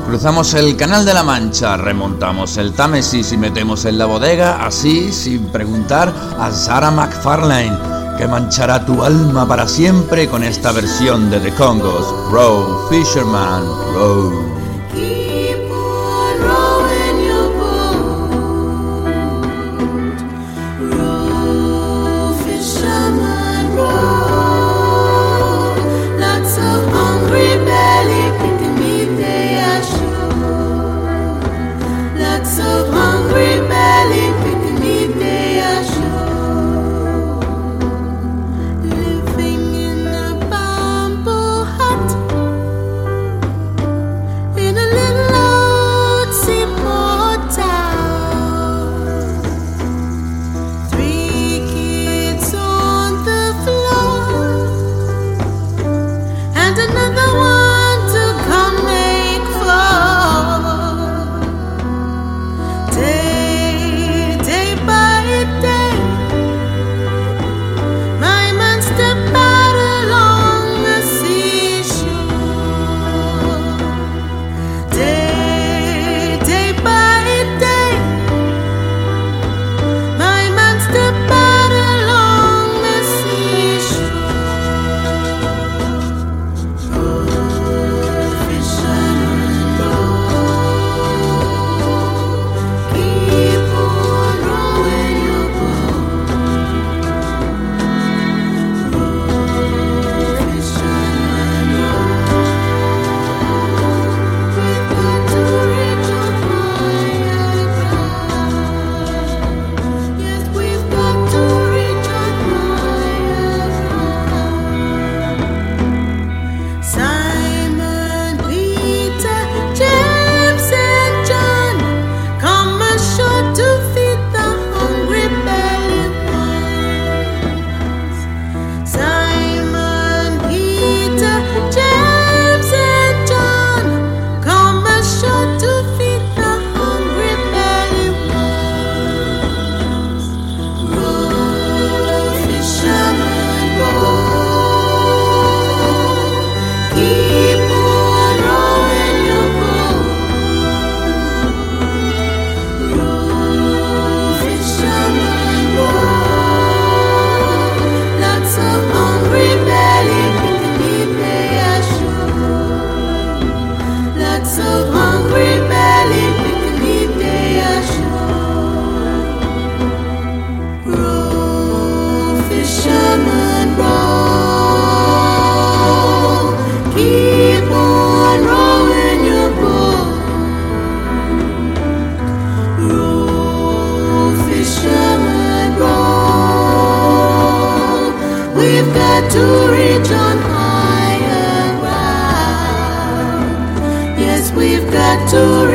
Cruzamos 0.07 0.53
el 0.53 0.77
Canal 0.77 1.03
de 1.05 1.13
la 1.13 1.23
Mancha, 1.23 1.75
remontamos 1.75 2.55
el 2.55 2.71
Támesis 2.71 3.33
y 3.33 3.37
metemos 3.37 3.83
en 3.83 3.97
la 3.97 4.05
bodega, 4.05 4.65
así, 4.65 5.11
sin 5.11 5.47
preguntar, 5.47 6.13
a 6.39 6.49
Sarah 6.49 6.91
McFarlane, 6.91 7.77
que 8.17 8.29
manchará 8.29 8.85
tu 8.85 9.03
alma 9.03 9.45
para 9.45 9.67
siempre 9.67 10.29
con 10.29 10.45
esta 10.45 10.71
versión 10.71 11.29
de 11.29 11.41
The 11.41 11.51
Congos, 11.55 12.31
Row, 12.31 12.87
Fisherman, 12.89 13.65
Row. 13.95 14.60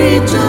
creature 0.06 0.45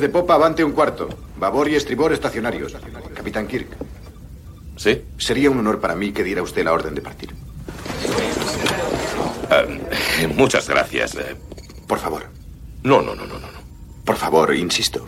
de 0.00 0.08
popa 0.08 0.34
avante 0.34 0.64
un 0.64 0.72
cuarto. 0.72 1.08
Babor 1.38 1.68
y 1.68 1.74
estribor 1.76 2.12
estacionarios. 2.12 2.76
Capitán 3.14 3.46
Kirk. 3.46 3.68
¿Sí? 4.76 5.02
Sería 5.18 5.50
un 5.50 5.58
honor 5.58 5.80
para 5.80 5.94
mí 5.94 6.12
que 6.12 6.24
diera 6.24 6.42
usted 6.42 6.64
la 6.64 6.72
orden 6.72 6.94
de 6.94 7.00
partir. 7.00 7.34
Eh, 9.50 10.26
muchas 10.34 10.68
gracias. 10.68 11.14
Eh. 11.16 11.36
Por 11.86 11.98
favor. 11.98 12.24
No, 12.82 13.02
no, 13.02 13.14
no, 13.14 13.26
no, 13.26 13.38
no. 13.38 13.48
Por 14.04 14.16
favor, 14.16 14.54
insisto. 14.54 15.06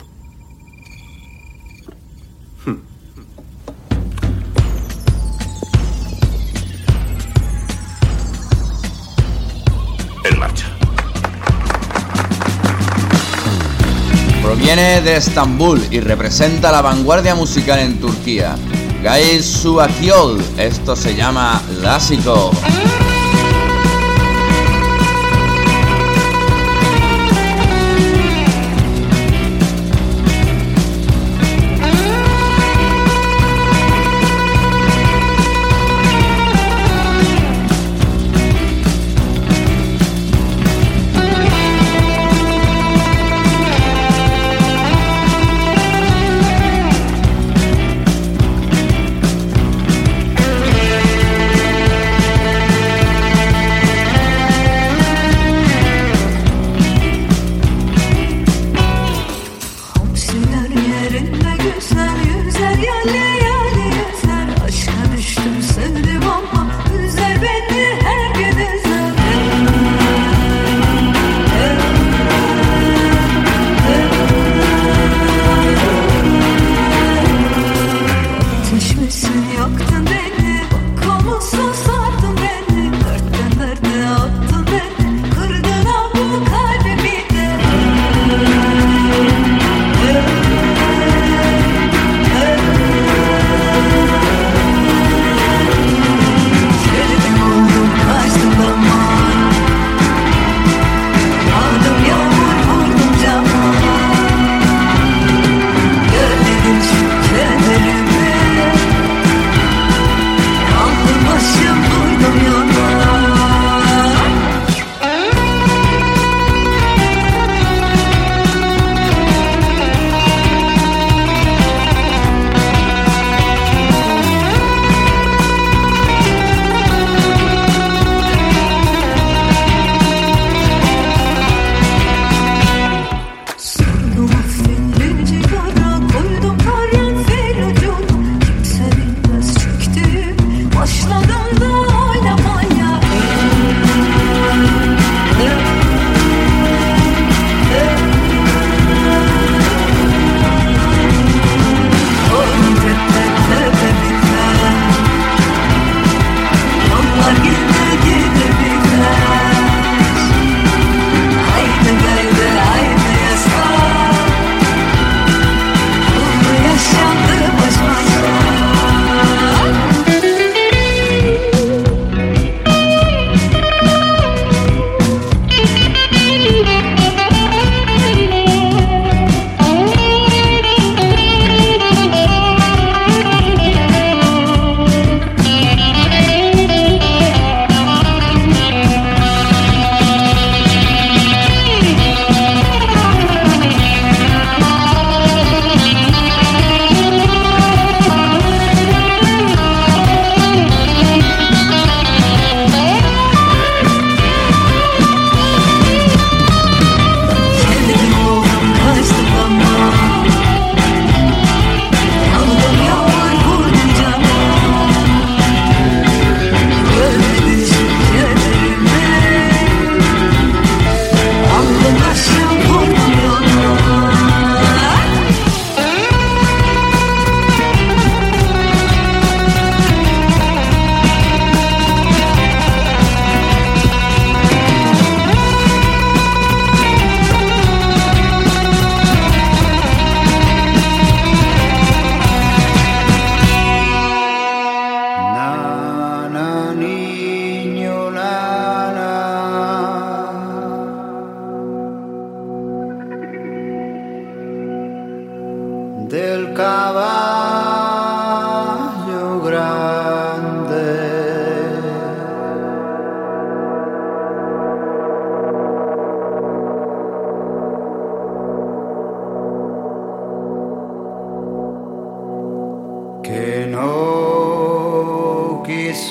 Viene 14.77 15.01
de 15.01 15.17
Estambul 15.17 15.83
y 15.91 16.01
representa 16.01 16.71
la 16.71 16.83
vanguardia 16.83 17.35
musical 17.35 17.79
en 17.79 17.99
Turquía. 17.99 18.57
Gay 19.03 19.43
Suakyol, 19.43 20.39
esto 20.59 20.95
se 20.95 21.15
llama 21.15 21.63
Lásico. 21.81 22.51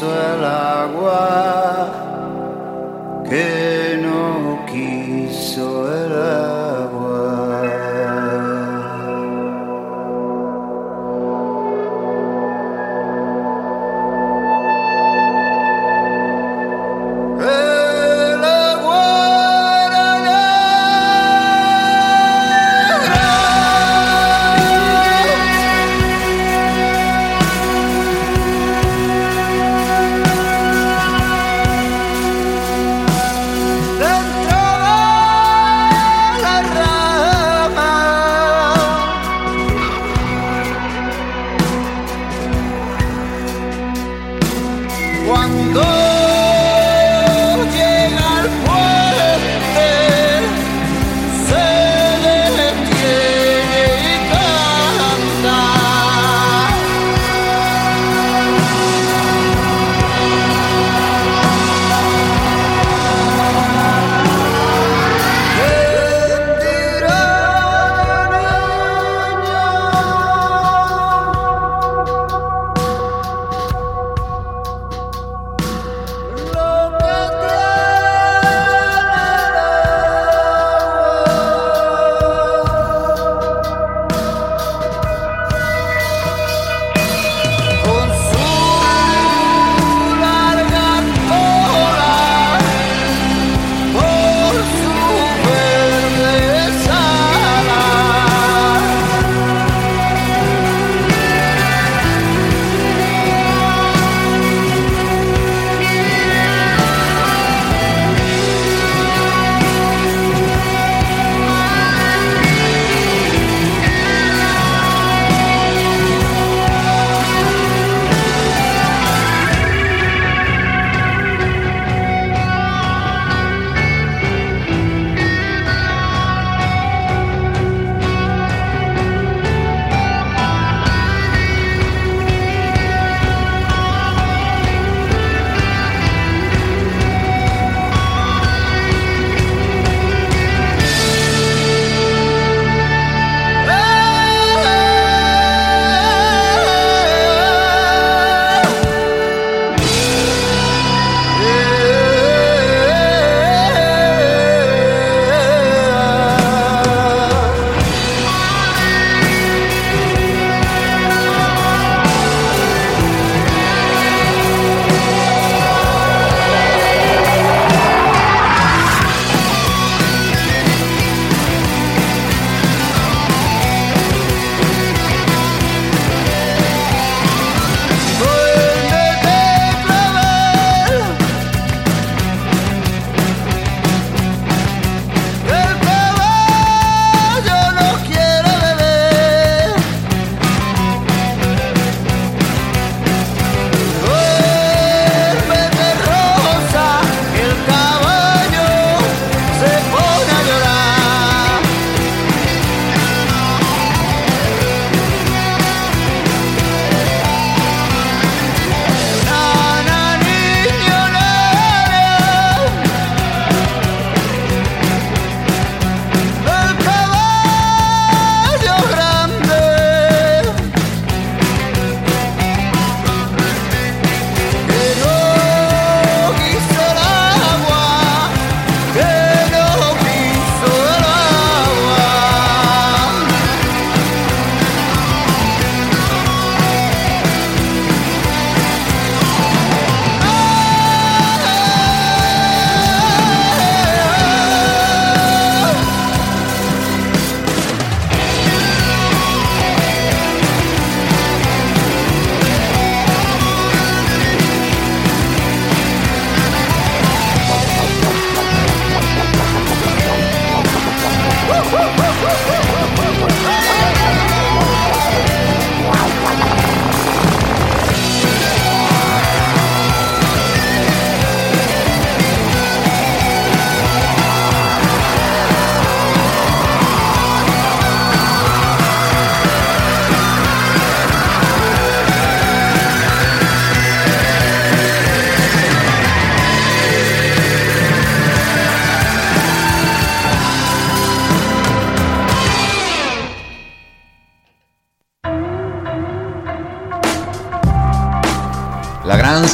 No 0.02 0.35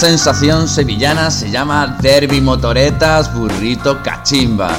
sensación 0.02 0.68
sevillana 0.68 1.30
se 1.30 1.52
llama 1.52 1.98
Derby 2.02 2.42
Motoretas 2.42 3.32
Burrito 3.36 4.02
Cachimba. 4.02 4.72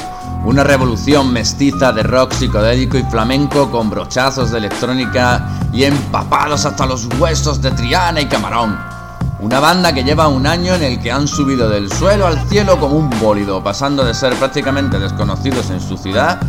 Una 0.43 0.65
revolución 0.65 1.31
mestiza 1.31 1.93
de 1.93 2.03
rock 2.03 2.33
psicodélico 2.33 2.97
y 2.97 3.03
flamenco 3.03 3.71
con 3.71 3.89
brochazos 3.89 4.51
de 4.51 4.57
electrónica 4.57 5.47
y 5.71 5.85
empapados 5.85 6.65
hasta 6.65 6.85
los 6.85 7.07
huesos 7.17 7.61
de 7.61 7.71
Triana 7.71 8.19
y 8.19 8.25
Camarón. 8.25 8.77
Una 9.39 9.61
banda 9.61 9.93
que 9.93 10.03
lleva 10.03 10.27
un 10.27 10.45
año 10.45 10.75
en 10.75 10.83
el 10.83 10.99
que 10.99 11.13
han 11.13 11.25
subido 11.25 11.69
del 11.69 11.89
suelo 11.89 12.27
al 12.27 12.45
cielo 12.49 12.77
como 12.77 12.97
un 12.97 13.09
bólido, 13.21 13.63
pasando 13.63 14.03
de 14.03 14.13
ser 14.13 14.33
prácticamente 14.33 14.99
desconocidos 14.99 15.69
en 15.69 15.79
su 15.79 15.95
ciudad 15.95 16.41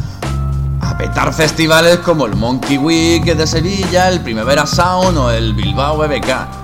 a 0.80 0.98
petar 0.98 1.32
festivales 1.32 1.98
como 1.98 2.26
el 2.26 2.34
Monkey 2.34 2.78
Week 2.78 3.24
de 3.24 3.46
Sevilla, 3.46 4.08
el 4.08 4.20
Primavera 4.20 4.66
Sound 4.66 5.16
o 5.16 5.30
el 5.30 5.54
Bilbao 5.54 5.96
BBK. 5.96 6.63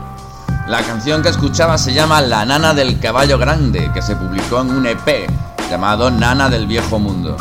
La 0.71 0.83
canción 0.83 1.21
que 1.21 1.31
escuchaba 1.31 1.77
se 1.79 1.93
llama 1.93 2.21
La 2.21 2.45
Nana 2.45 2.73
del 2.73 3.01
Caballo 3.01 3.39
Grande, 3.39 3.91
que 3.93 4.01
se 4.01 4.15
publicó 4.15 4.61
en 4.61 4.71
un 4.71 4.87
EP 4.87 5.29
llamado 5.69 6.13
Nana 6.13 6.49
del 6.49 6.69
Viejo 6.69 7.01
Mundo. 7.01 7.37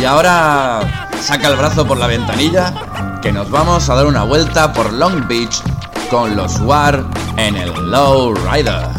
Y 0.00 0.04
ahora 0.04 0.80
saca 1.20 1.46
el 1.46 1.54
brazo 1.54 1.86
por 1.86 1.98
la 1.98 2.08
ventanilla, 2.08 2.74
que 3.22 3.30
nos 3.30 3.48
vamos 3.48 3.88
a 3.88 3.94
dar 3.94 4.06
una 4.06 4.24
vuelta 4.24 4.72
por 4.72 4.92
Long 4.92 5.28
Beach 5.28 5.62
con 6.10 6.34
los 6.34 6.58
War 6.62 7.04
en 7.36 7.54
el 7.54 7.72
Low 7.92 8.34
Rider. 8.34 8.95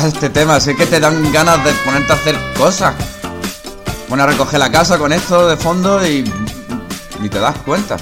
Este 0.00 0.30
tema, 0.30 0.58
sé 0.58 0.74
que 0.74 0.86
te 0.86 0.98
dan 0.98 1.30
ganas 1.32 1.62
de 1.64 1.72
ponerte 1.84 2.12
a 2.12 2.16
hacer 2.16 2.36
cosas. 2.56 2.94
Bueno, 4.08 4.24
a 4.24 4.26
recoger 4.26 4.58
la 4.58 4.72
casa 4.72 4.98
con 4.98 5.12
esto 5.12 5.48
de 5.48 5.56
fondo 5.56 6.04
y 6.06 6.24
ni 7.20 7.28
te 7.28 7.38
das 7.38 7.56
cuenta. 7.58 7.98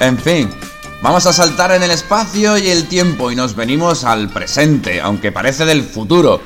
En 0.00 0.18
fin, 0.18 0.50
vamos 1.02 1.24
a 1.26 1.32
saltar 1.32 1.70
en 1.72 1.84
el 1.84 1.92
espacio 1.92 2.58
y 2.58 2.68
el 2.68 2.88
tiempo 2.88 3.30
y 3.30 3.36
nos 3.36 3.54
venimos 3.54 4.04
al 4.04 4.28
presente, 4.28 5.00
aunque 5.00 5.30
parece 5.32 5.64
del 5.64 5.84
futuro. 5.84 6.40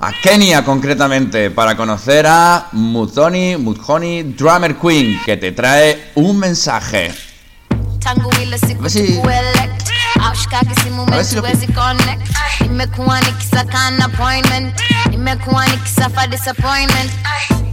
A 0.00 0.12
Kenia 0.12 0.64
concretamente, 0.64 1.50
para 1.50 1.76
conocer 1.76 2.26
a 2.26 2.68
Muthoni, 2.72 3.56
Muthoni 3.58 4.22
Drummer 4.22 4.76
Queen, 4.76 5.20
que 5.24 5.36
te 5.36 5.52
trae 5.52 6.10
un 6.14 6.38
mensaje. 6.38 7.14
ile 8.42 8.58
siku 8.58 8.88
Aushikagi 10.56 10.80
simu 10.80 11.06
metuwezi 11.06 11.66
connect. 11.66 12.28
Nimekuwa 12.60 13.20
nikisaka 13.20 13.78
an 13.80 14.02
appointment. 14.02 14.80
Nimekuwa 15.10 15.66
nikisafa 15.66 16.26
disappointment. 16.26 17.10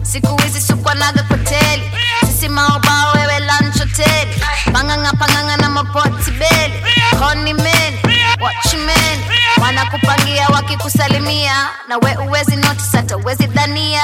Siku 0.01 0.41
hizi 0.41 0.61
sukwanaga 0.61 1.23
koteli. 1.23 1.91
Sisi 2.25 2.49
maobao 2.49 3.13
wewe 3.13 3.39
lunch 3.39 3.77
hoteli 3.79 4.41
panganga 4.73 5.11
panganga 5.13 5.57
na 5.57 5.69
mapoti 5.69 6.31
beli. 6.31 6.73
Koni 7.19 7.53
meni 7.53 7.97
watchmeni 8.41 9.23
wanakupangia 9.61 10.47
wakikusalimia. 10.47 11.69
Na 11.87 11.97
we 11.97 12.15
uwezi 12.27 12.55
notice 12.55 12.97
hata 12.97 13.17
uwezi 13.17 13.45
dhania 13.47 14.03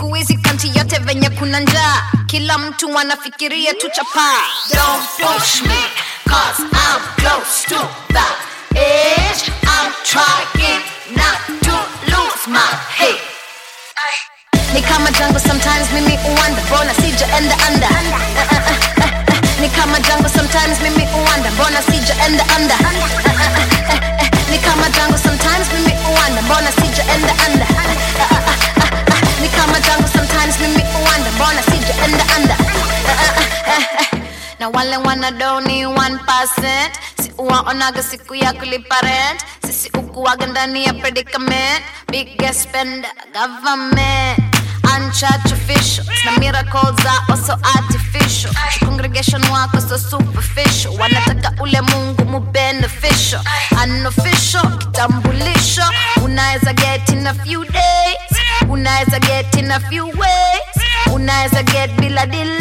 siku 0.00 0.14
hizi 0.14 0.34
kanti 0.36 0.68
yote 0.78 0.98
venye 0.98 1.30
kuna 1.30 1.60
njaa. 1.60 2.02
Kila 2.26 2.58
mtu 2.58 2.94
wanafikiria 2.94 3.74
tu 3.74 3.90
chapaa 3.90 4.40
don't 4.72 5.06
push 5.18 5.62
me 5.62 5.80
I'm 6.26 7.00
close 7.16 7.64
to 7.68 7.78
the 8.08 8.26
edge. 8.80 9.50
I'm 9.62 9.92
trying 10.04 10.80
not 11.16 11.38
to 11.64 11.76
lose 12.12 12.46
my 12.48 12.70
head. 12.98 13.20
Ni 14.74 14.82
kama 14.82 15.10
jango 15.10 15.38
sometimes 15.38 15.92
mimi 15.94 16.18
uwanda. 16.28 16.62
Mbona 16.62 16.94
sijaenda 16.94 17.56
anda 17.66 17.86
Eh, 17.86 17.96
eh, 17.96 18.48
eh, 18.52 18.76
eh, 18.96 19.04
eh. 19.04 19.60
ni 19.60 19.68
kama 19.68 20.00
jango 20.00 20.28
sometimes 20.28 20.80
mimi 20.82 21.08
uwanda. 21.14 21.50
Mbona 21.50 21.82
sijaenda 21.82 22.44
anda 22.56 22.74
Eh, 22.74 22.86
eh, 22.86 23.30
eh, 23.30 23.68
eh, 23.90 24.20
eh. 24.22 24.30
ni 24.50 24.58
kama 24.58 24.88
jango 24.90 25.18
sometimes 25.18 25.66
mimi 25.74 25.94
uwanda. 26.10 26.42
Mbona 26.42 26.72
sijaenda 26.72 27.34
anda 27.46 27.66
Eh, 27.70 27.76
eh, 27.76 27.76
eh, 27.76 27.79
na 34.60 34.68
wale 34.68 34.96
wanadoni 34.96 35.86
1% 35.86 36.90
si 37.22 37.32
uwaonaga 37.38 38.02
siku 38.02 38.34
ya 38.34 38.52
kulipa 38.52 39.00
rent 39.00 39.44
sisi 39.66 39.90
ukuwaga 39.98 40.46
ndani 40.46 40.84
ya 40.84 40.94
predicament. 40.94 41.82
Biggest 42.10 42.60
spender 42.62 43.10
government. 43.32 44.38
Unchurch 44.96 45.52
officials 45.52 46.08
na 46.24 46.32
miracles 46.38 46.96
zao 47.02 47.36
so 47.46 47.52
artificial. 47.78 48.52
Congregation 48.84 49.44
wako 49.44 49.80
so 49.80 49.98
superficial. 49.98 51.00
Wanataka 51.00 51.62
ule 51.62 51.80
mungu 51.80 52.24
mu 52.24 52.40
beneficial. 52.40 53.40
Unofficial 53.84 54.78
kitambulisho. 54.78 55.82
Unaweza 56.24 56.72
get 56.72 57.08
in 57.08 57.26
a 57.26 57.34
few 57.34 57.64
days. 57.64 58.40
Unaweza 58.68 59.18
get 59.18 59.54
in 59.56 59.70
a 59.70 59.80
few 59.80 60.06
ways. 60.06 60.86
Unaweza 61.12 61.62
get 61.62 61.90
bila 62.00 62.26
delays 62.26 62.59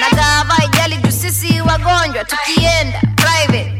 madokta 0.00 0.44
na 0.44 0.64
ijali 0.64 0.96
wagonjwa 1.60 2.24
tukienda 2.24 3.00
private 3.16 3.72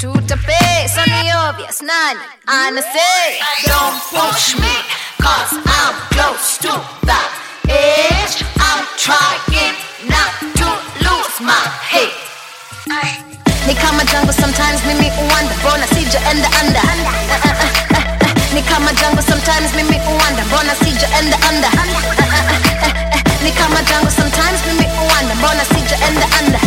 ni 1.06 1.32
obvious 1.48 1.80
nani 1.82 2.20
don't 3.66 4.02
push 4.10 4.54
me 4.58 4.74
I'm 5.66 5.94
close 6.10 6.58
to 6.62 6.72
the 7.06 7.20
edge. 7.72 8.44
I'm 8.58 8.84
trying 8.96 9.74
not 10.08 10.30
to 10.60 10.68
lose 11.02 11.40
my 11.40 11.62
head. 11.90 12.12
Ni 13.66 13.74
kama 13.74 14.04
jango 14.04 14.32
sometimes 14.32 14.84
mimi 14.86 15.10
uwanda 15.10 15.54
mbona 15.56 15.86
sijaenda 15.86 16.48
anda 16.60 16.80
Eh, 16.80 17.00
eh, 17.00 17.50
eh, 17.50 17.68
eh, 17.90 17.98
eh. 17.98 18.54
ni 18.54 18.62
kama 18.62 18.92
sometimes 19.22 19.72
sijaenda 20.74 21.36
anda 21.48 21.68
Eh, 21.68 21.78
eh, 21.78 21.94
eh, 22.18 22.50
eh, 22.50 22.60
eh. 22.64 22.65
Ni 23.46 23.52
kama 23.52 23.80
jango 23.82 24.10
sometimes 24.10 24.60
mimi 24.66 24.86
uwanda 25.04 25.34
mbona 25.34 25.64
sijaenda 25.64 26.26
anda 26.38 26.60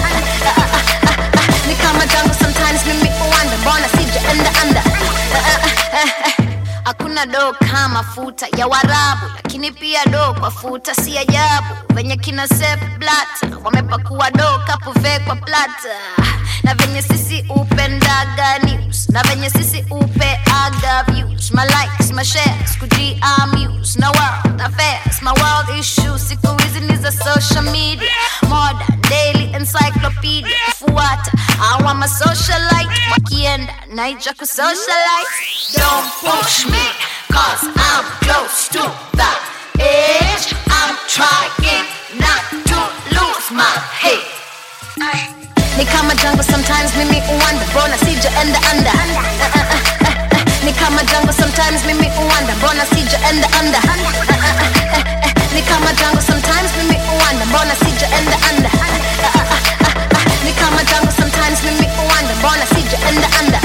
ni 1.67 1.75
kama 1.75 2.05
jango 2.05 2.33
sometimes 2.33 2.85
mimi 2.85 3.09
uwanda 3.27 3.57
mbona 3.57 3.89
sijaenda 3.89 4.51
anda. 4.61 4.83
Hakuna 6.89 7.25
do 7.25 7.53
kama 7.71 8.03
futa 8.03 8.47
ya 8.57 8.67
warabu 8.67 9.25
lakini 9.35 9.71
pia 9.71 10.05
do 10.05 10.33
kwa 10.39 10.51
futa 10.51 10.95
si 10.95 11.17
ajabu. 11.17 11.75
Venye 11.93 12.17
kina 12.17 12.47
Sepp 12.47 12.81
Blatter 12.99 13.57
wamepakua 13.63 14.31
do 14.31 14.59
kapuvekwa 14.67 15.35
plata 15.35 15.95
na 16.63 16.73
venye 16.75 17.01
sisi 17.01 17.45
upendaga 17.49 18.59
news 18.59 19.09
na 19.09 19.21
venye 19.23 19.49
sisi 19.49 19.85
upeaga 19.91 21.03
views. 21.07 21.51
My 21.51 21.65
likes 21.65 22.11
my 22.11 22.23
shares 22.23 22.77
kuji 22.79 23.19
amuse 23.21 23.99
na 23.99 24.11
world 24.11 24.61
affairs 24.61 25.21
my 25.21 25.31
world 25.31 25.79
issues 25.79 26.27
siku 26.29 26.47
hizi 26.63 26.79
ni 26.79 26.95
za 26.97 27.11
social 27.11 27.63
media. 27.71 28.11
Modern 28.47 29.01
daily 29.09 29.53
encyclopedia 29.55 30.57
kufuata 30.79 31.31
awa 31.71 31.93
ma 31.93 32.07
socialite 32.07 33.01
wakienda 33.11 33.73
naija 33.93 34.33
kusocialite 34.33 35.29
don't 35.77 36.11
push 36.21 36.65
me 36.65 36.78
ni 45.77 45.85
kama 45.85 46.15
jango 46.15 46.43
sometimes 46.43 46.95
mimi 46.97 47.21
uwanda 47.31 47.65
mbona 47.71 47.97
sijaenda 47.97 48.59
anda 48.71 48.91
uh, 48.91 49.55
uh, 49.55 49.71
uh, 50.01 50.63
ni 50.65 50.73
kama 50.73 51.03
jungle, 51.03 51.33
sometimes 51.33 51.85
mimi 51.85 52.07
uwanda 52.25 52.55
mbona 52.55 52.85
sijaenda 52.85 53.47
anda 53.59 53.79
ni 55.55 55.61
kama 55.61 55.93
jungle, 55.93 56.21
sometimes 56.21 56.71
mimi 56.77 56.97
uwanda 57.15 57.45
mbona 57.45 57.75
sijaenda 57.75 58.37
anda 58.49 58.69
ni 60.45 60.53
kama 60.53 60.83
jungle, 60.83 61.11
sometimes 61.19 61.63
mimi 61.63 61.87
uwanda 62.05 62.35
mbona 62.35 62.65
sijaenda 62.65 63.27
anda 63.39 63.59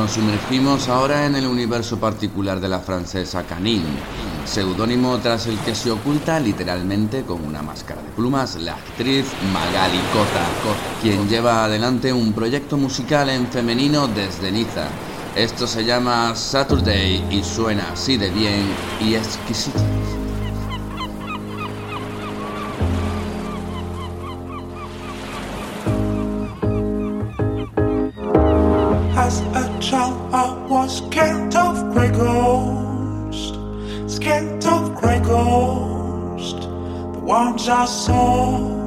Nos 0.00 0.12
sumergimos 0.12 0.88
ahora 0.88 1.26
en 1.26 1.36
el 1.36 1.46
universo 1.46 2.00
particular 2.00 2.58
de 2.58 2.70
la 2.70 2.80
francesa 2.80 3.42
Canine, 3.42 3.84
seudónimo 4.46 5.18
tras 5.18 5.46
el 5.46 5.58
que 5.58 5.74
se 5.74 5.90
oculta 5.90 6.40
literalmente 6.40 7.22
con 7.22 7.44
una 7.44 7.60
máscara 7.60 8.00
de 8.00 8.08
plumas 8.08 8.56
la 8.56 8.76
actriz 8.76 9.26
Magali 9.52 10.00
Cota, 10.10 10.46
quien 11.02 11.28
lleva 11.28 11.64
adelante 11.64 12.14
un 12.14 12.32
proyecto 12.32 12.78
musical 12.78 13.28
en 13.28 13.46
femenino 13.48 14.08
desde 14.08 14.50
Niza. 14.50 14.88
Esto 15.36 15.66
se 15.66 15.84
llama 15.84 16.34
Saturday 16.34 17.22
y 17.30 17.42
suena 17.42 17.92
así 17.92 18.16
de 18.16 18.30
bien 18.30 18.72
y 19.02 19.16
exquisito. 19.16 19.80
Scared 30.90 31.54
of 31.54 31.92
grey 31.92 32.10
ghosts, 32.10 33.56
scared 34.12 34.64
of 34.66 34.94
grey 34.96 35.20
ghosts, 35.20 36.66
the 36.66 37.20
ones 37.20 37.68
I 37.68 37.84
saw. 37.86 38.79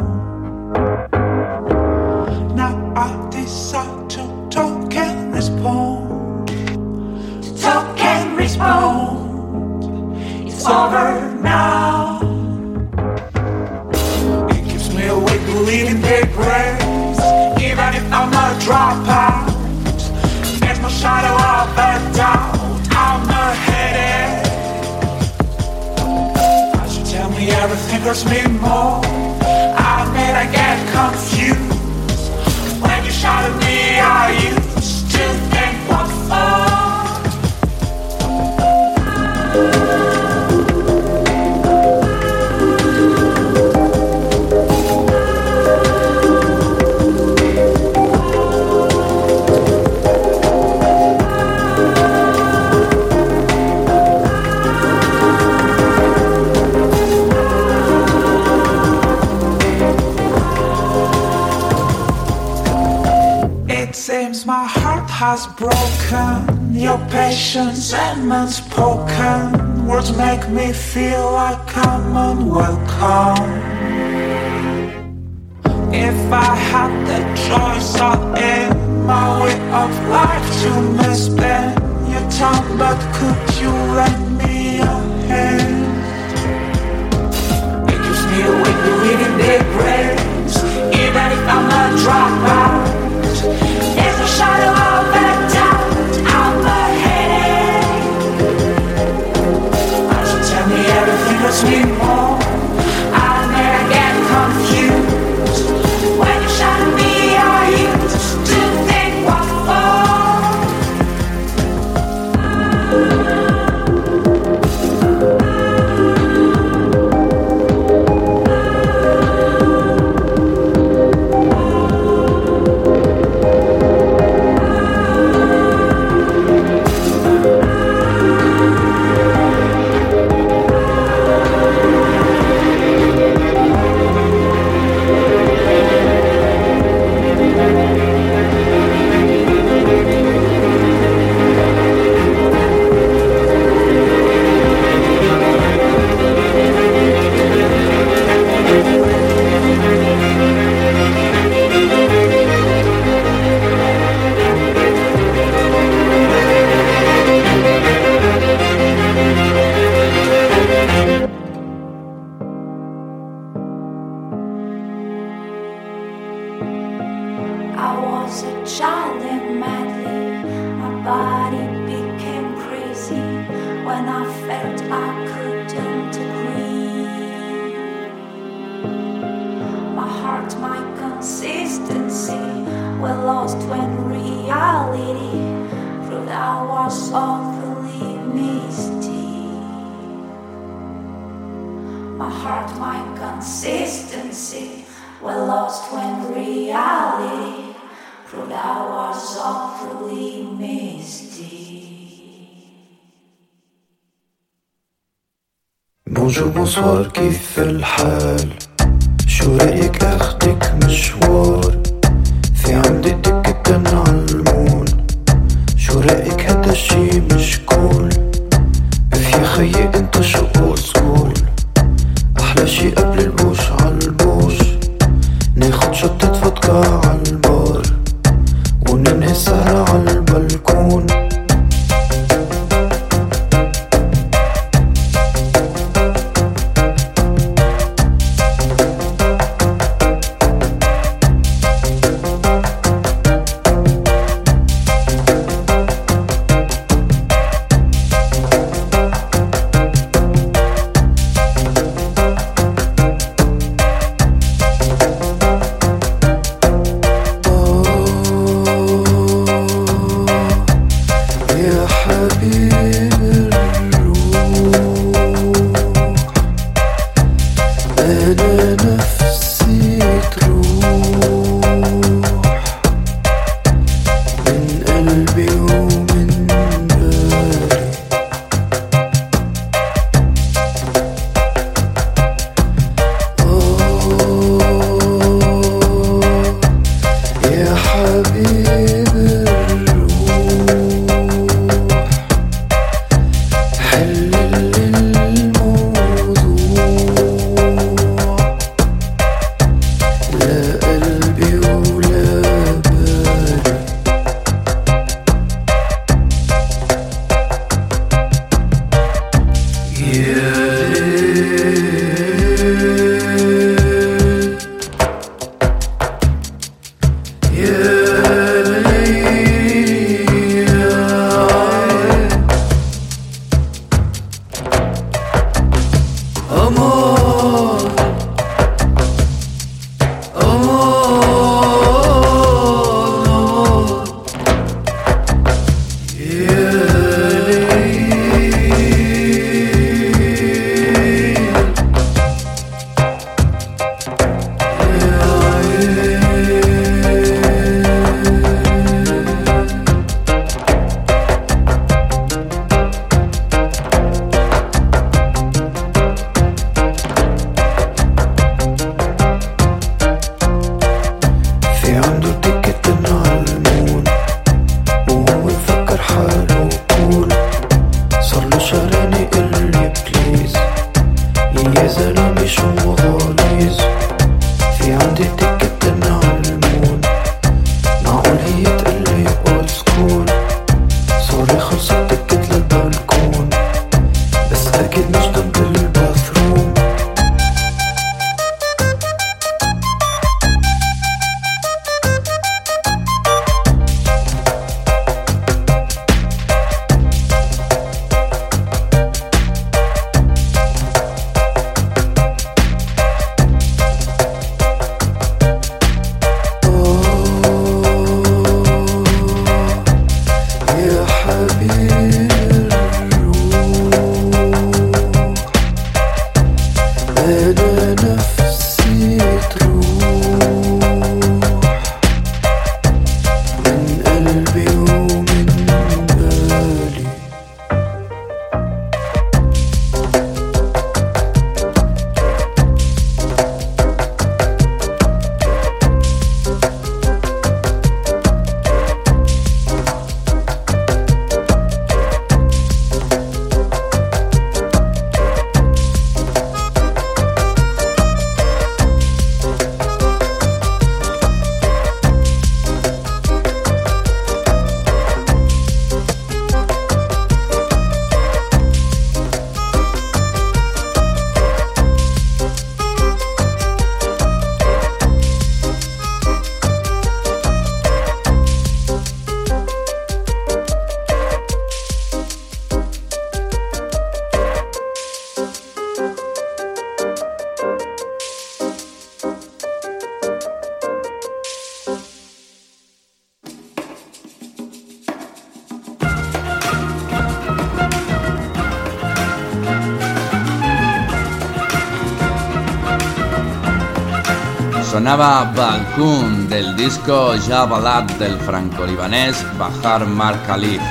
Sonaba 495.14 495.44
Balkun 495.56 496.50
del 496.50 496.76
disco 496.76 497.36
Ja 497.48 497.66
Balad 497.66 498.06
del 498.18 498.36
franco-libanés 498.40 499.46
Bahar 499.60 500.08
Mar 500.08 500.42
Khalif, 500.48 500.82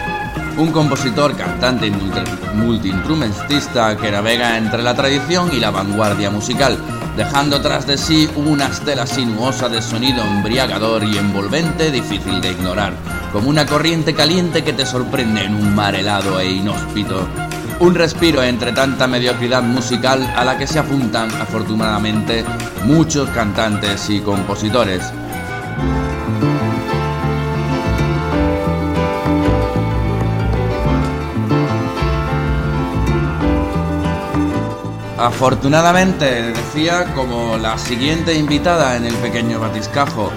un 0.57 0.71
compositor, 0.71 1.37
cantante 1.37 1.89
y 1.89 1.91
multi- 1.91 2.55
multiinstrumentista 2.55 3.97
que 3.97 4.13
navega 4.13 4.57
entre 4.59 4.81
la 4.85 4.95
tradición 4.95 5.51
y 5.53 5.59
la 5.59 5.73
vanguardia 5.73 6.31
musical, 6.31 6.79
dejando 7.17 7.61
tras 7.61 7.85
de 7.89 7.99
sí 7.99 8.31
una 8.37 8.69
estela 8.69 9.09
sinuosa 9.09 9.69
de 9.69 9.83
sonido 9.83 10.23
embriagador 10.23 11.03
y 11.03 11.19
envolvente 11.19 11.91
difícil 11.91 12.41
de 12.41 12.53
ignorar, 12.53 12.93
como 13.33 13.49
una 13.49 13.67
corriente 13.67 14.15
caliente 14.15 14.63
que 14.63 14.73
te 14.73 14.87
sorprende 14.87 15.47
en 15.47 15.57
un 15.57 15.75
mar 15.75 15.97
helado 15.97 16.39
e 16.39 16.49
inhóspito. 16.49 17.27
Un 17.81 17.97
respiro 17.97 18.41
entre 18.45 18.71
tanta 18.71 19.09
mediocridad 19.09 19.65
musical 19.65 20.33
a 20.37 20.45
la 20.45 20.57
que 20.57 20.69
se 20.69 20.79
apuntan 20.79 21.29
afortunadamente 21.33 22.45
muchos 22.85 23.29
cantantes 23.31 24.09
y 24.11 24.21
compositores. 24.21 25.03
Afortunadamente, 35.19 36.53
decía 36.53 37.15
como 37.15 37.57
la 37.57 37.79
siguiente 37.79 38.35
invitada 38.35 38.97
en 38.97 39.05
el 39.05 39.15
pequeño 39.15 39.61
batiscajo, 39.61 40.33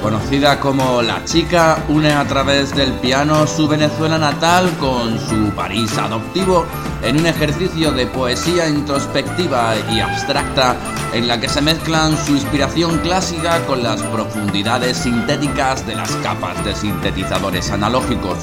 conocida 0.00 0.60
como 0.60 1.02
La 1.02 1.24
Chica, 1.24 1.84
une 1.88 2.12
a 2.12 2.24
través 2.24 2.74
del 2.74 2.92
piano 2.92 3.48
su 3.48 3.66
Venezuela 3.66 4.16
natal 4.16 4.70
con 4.78 5.18
su 5.18 5.50
París 5.56 5.98
adoptivo 5.98 6.66
en 7.02 7.18
un 7.18 7.26
ejercicio 7.26 7.92
de 7.92 8.06
poesía 8.06 8.68
introspectiva 8.68 9.74
y 9.90 10.00
abstracta 10.00 10.76
en 11.12 11.28
la 11.28 11.40
que 11.40 11.48
se 11.48 11.60
mezclan 11.60 12.16
su 12.26 12.32
inspiración 12.32 12.98
clásica 12.98 13.64
con 13.66 13.82
las 13.82 14.02
profundidades 14.02 14.98
sintéticas 14.98 15.86
de 15.86 15.94
las 15.94 16.10
capas 16.16 16.62
de 16.64 16.74
sintetizadores 16.74 17.70
analógicos. 17.70 18.38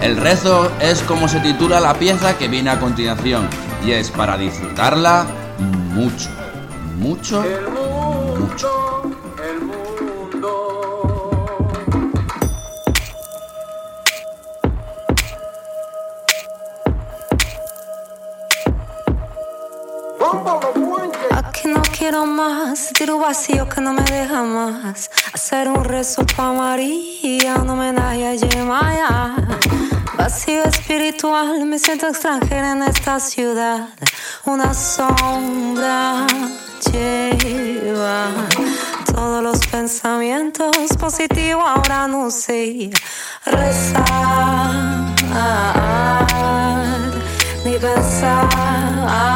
El 0.00 0.16
rezo 0.16 0.70
es 0.80 1.00
como 1.02 1.28
se 1.28 1.40
titula 1.40 1.80
la 1.80 1.94
pieza 1.94 2.36
que 2.38 2.48
viene 2.48 2.70
a 2.70 2.80
continuación 2.80 3.48
y 3.84 3.92
es 3.92 4.10
para 4.10 4.36
disfrutarla 4.36 5.26
mucho, 5.94 6.30
mucho, 6.98 7.44
mucho. 8.38 8.75
Más, 22.36 22.90
tiro 22.92 23.18
vacío 23.18 23.66
que 23.68 23.80
no 23.80 23.94
me 23.94 24.02
deja 24.02 24.42
más. 24.42 25.10
Hacer 25.32 25.68
un 25.68 25.82
rezo 25.82 26.24
pa' 26.36 26.52
María, 26.52 27.56
un 27.62 27.70
homenaje 27.70 28.26
a 28.26 28.34
Yemaya. 28.34 29.34
Vacío 30.18 30.62
espiritual, 30.64 31.64
me 31.64 31.78
siento 31.78 32.08
extranjera 32.08 32.72
en 32.72 32.82
esta 32.82 33.18
ciudad. 33.20 33.88
Una 34.44 34.74
sombra 34.74 36.26
lleva 36.92 38.28
todos 39.06 39.42
los 39.42 39.58
pensamientos 39.68 40.76
positivos, 41.00 41.64
ahora 41.66 42.06
no 42.06 42.30
sé 42.30 42.90
rezar 43.46 44.04
ni 47.64 47.78
pensar. 47.78 49.35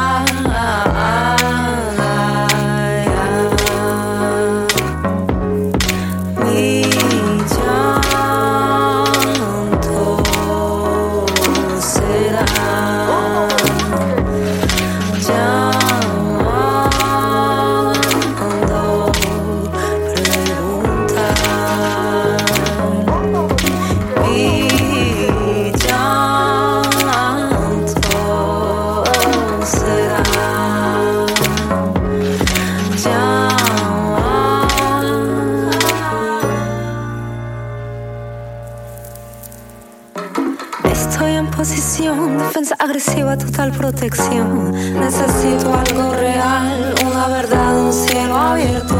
Total 43.37 43.71
protección. 43.71 44.71
Necesito 44.99 45.73
algo 45.73 46.13
real, 46.13 46.93
una 47.05 47.27
verdad, 47.27 47.85
un 47.85 47.93
cielo 47.93 48.35
abierto. 48.35 48.95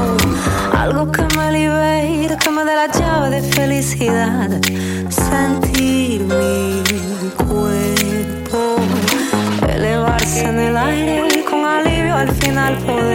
Algo 0.77 1.11
que 1.11 1.23
me 1.37 1.51
libere, 1.51 2.37
que 2.37 2.49
me 2.49 2.63
dé 2.63 2.75
la 2.75 2.87
llave 2.87 3.29
de 3.29 3.41
felicidad. 3.41 4.49
Sentir 5.09 6.21
mi 6.21 6.81
cuerpo 7.45 8.75
elevarse 9.67 10.43
en 10.45 10.59
el 10.59 10.77
aire 10.77 11.43
con 11.49 11.65
alivio 11.65 12.15
al 12.15 12.31
final 12.31 12.77
poder 12.79 13.10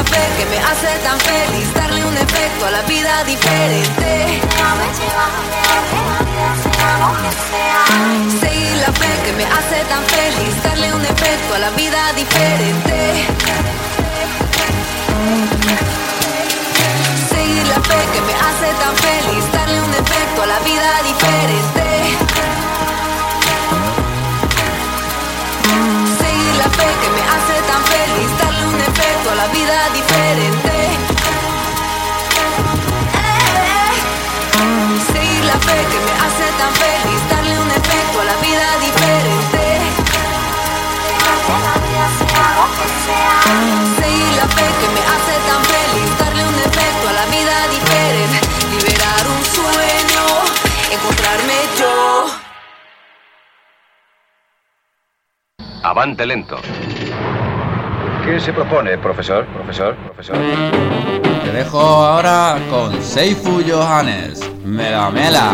la 0.00 0.04
fe 0.04 0.24
que 0.38 0.46
me 0.46 0.58
hace 0.58 0.90
tan 1.02 1.18
feliz. 1.20 1.74
Darle 1.74 2.06
un 2.06 2.16
efecto 2.16 2.66
a 2.66 2.70
la 2.70 2.82
vida 2.82 3.24
diferente. 3.24 4.40
Seguir 8.40 8.76
la 8.86 8.92
fe 9.00 9.12
que 9.24 9.32
me 9.32 9.44
hace 9.44 9.78
tan 9.92 10.02
feliz. 10.16 10.62
Darle 10.62 10.94
un 10.94 11.04
efecto 11.04 11.54
a 11.54 11.58
la 11.58 11.70
vida 11.70 12.12
diferente. 12.14 13.26
Seguir 17.30 17.66
la 17.74 17.80
fe 17.88 18.00
que 18.14 18.20
me 18.28 18.34
hace 18.46 18.68
tan 18.82 18.94
feliz. 18.96 19.52
Darle 19.52 19.82
un 19.82 19.89
Toda 20.34 20.46
la 20.46 20.58
vida 20.60 21.02
diferente. 21.02 22.16
Seguir 26.18 26.54
la 26.56 26.68
fe 26.78 26.88
que 27.00 27.08
me 27.16 27.22
hace 27.32 27.56
tan 27.70 27.82
feliz, 27.84 28.30
darle 28.40 28.66
un 28.66 28.80
efecto 28.80 29.30
a 29.30 29.34
la 29.34 29.46
vida 29.48 29.76
diferente. 29.98 30.74
Seguir 35.12 35.44
la 35.44 35.58
fe 35.66 35.78
que 35.90 35.98
me 36.06 36.12
hace 36.24 36.46
tan 36.60 36.72
feliz, 36.84 37.20
darle 37.30 37.60
un 37.60 37.70
efecto 37.70 38.20
a 38.20 38.24
la 38.24 38.36
vida 38.36 38.66
diferente. 38.86 39.70
Avante 55.90 56.24
lento. 56.24 56.56
¿Qué 58.24 58.38
se 58.38 58.52
propone, 58.52 58.96
profesor? 58.98 59.44
Profesor, 59.46 59.96
profesor. 59.96 60.36
Te 61.44 61.50
dejo 61.50 61.80
ahora 61.80 62.58
con 62.70 63.02
Seifu 63.02 63.60
Johannes. 63.68 64.48
Mela 64.64 65.10
Mela. 65.10 65.50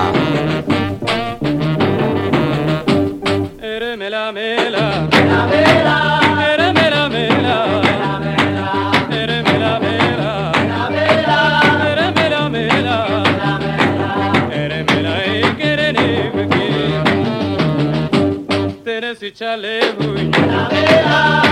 Ere 3.62 3.96
mela 3.96 4.30
mela. 4.30 5.08
Mela 5.10 5.46
mela. 5.46 6.25
Si 19.26 19.32
chale 19.32 19.94
hui. 19.98 21.45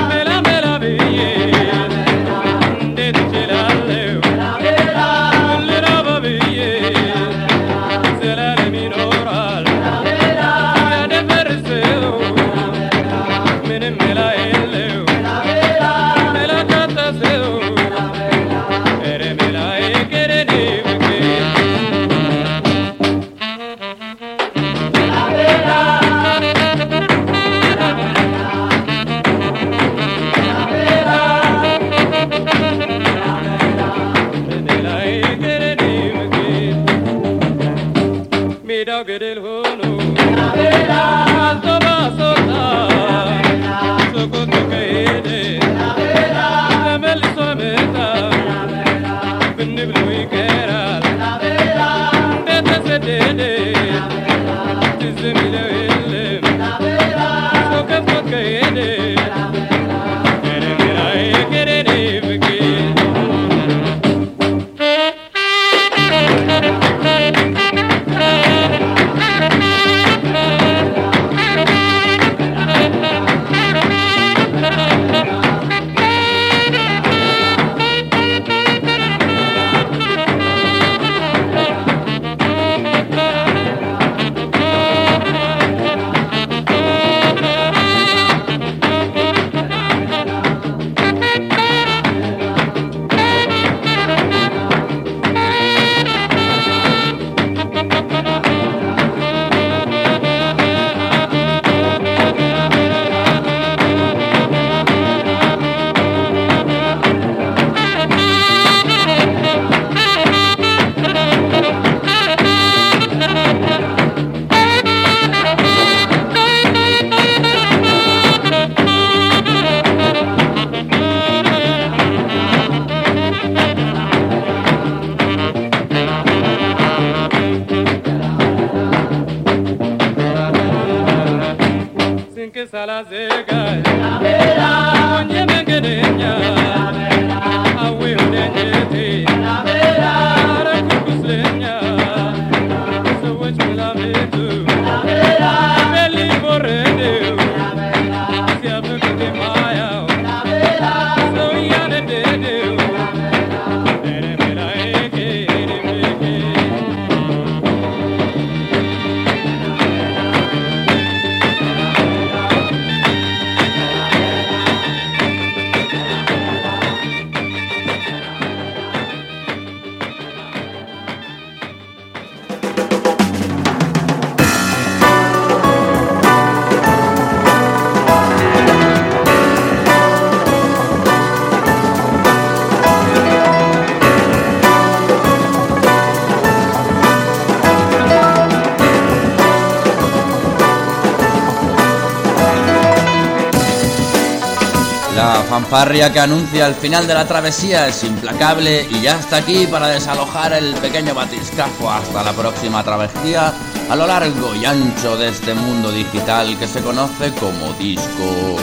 Fanfarria 195.74 196.12
que 196.12 196.20
anuncia 196.20 196.68
el 196.68 196.74
final 196.76 197.09
de 197.09 197.14
la 197.14 197.26
travesía 197.26 197.88
es 197.88 198.05
implacable 198.05 198.86
y 198.88 199.01
ya 199.01 199.18
está 199.18 199.38
aquí 199.38 199.66
para 199.66 199.88
desalojar 199.88 200.52
el 200.52 200.72
pequeño 200.74 201.16
batiscafo 201.16 201.90
hasta 201.90 202.22
la 202.22 202.32
próxima 202.32 202.84
travesía 202.84 203.52
a 203.90 203.96
lo 203.96 204.06
largo 204.06 204.55
y 204.55 204.64
ancho 204.64 205.16
de 205.16 205.30
este 205.30 205.52
mundo 205.52 205.90
digital 205.90 206.56
que 206.60 206.68
se 206.68 206.80
conoce 206.80 207.32
como 207.40 207.72
disco 207.72 208.56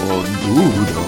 duro. 0.47 1.03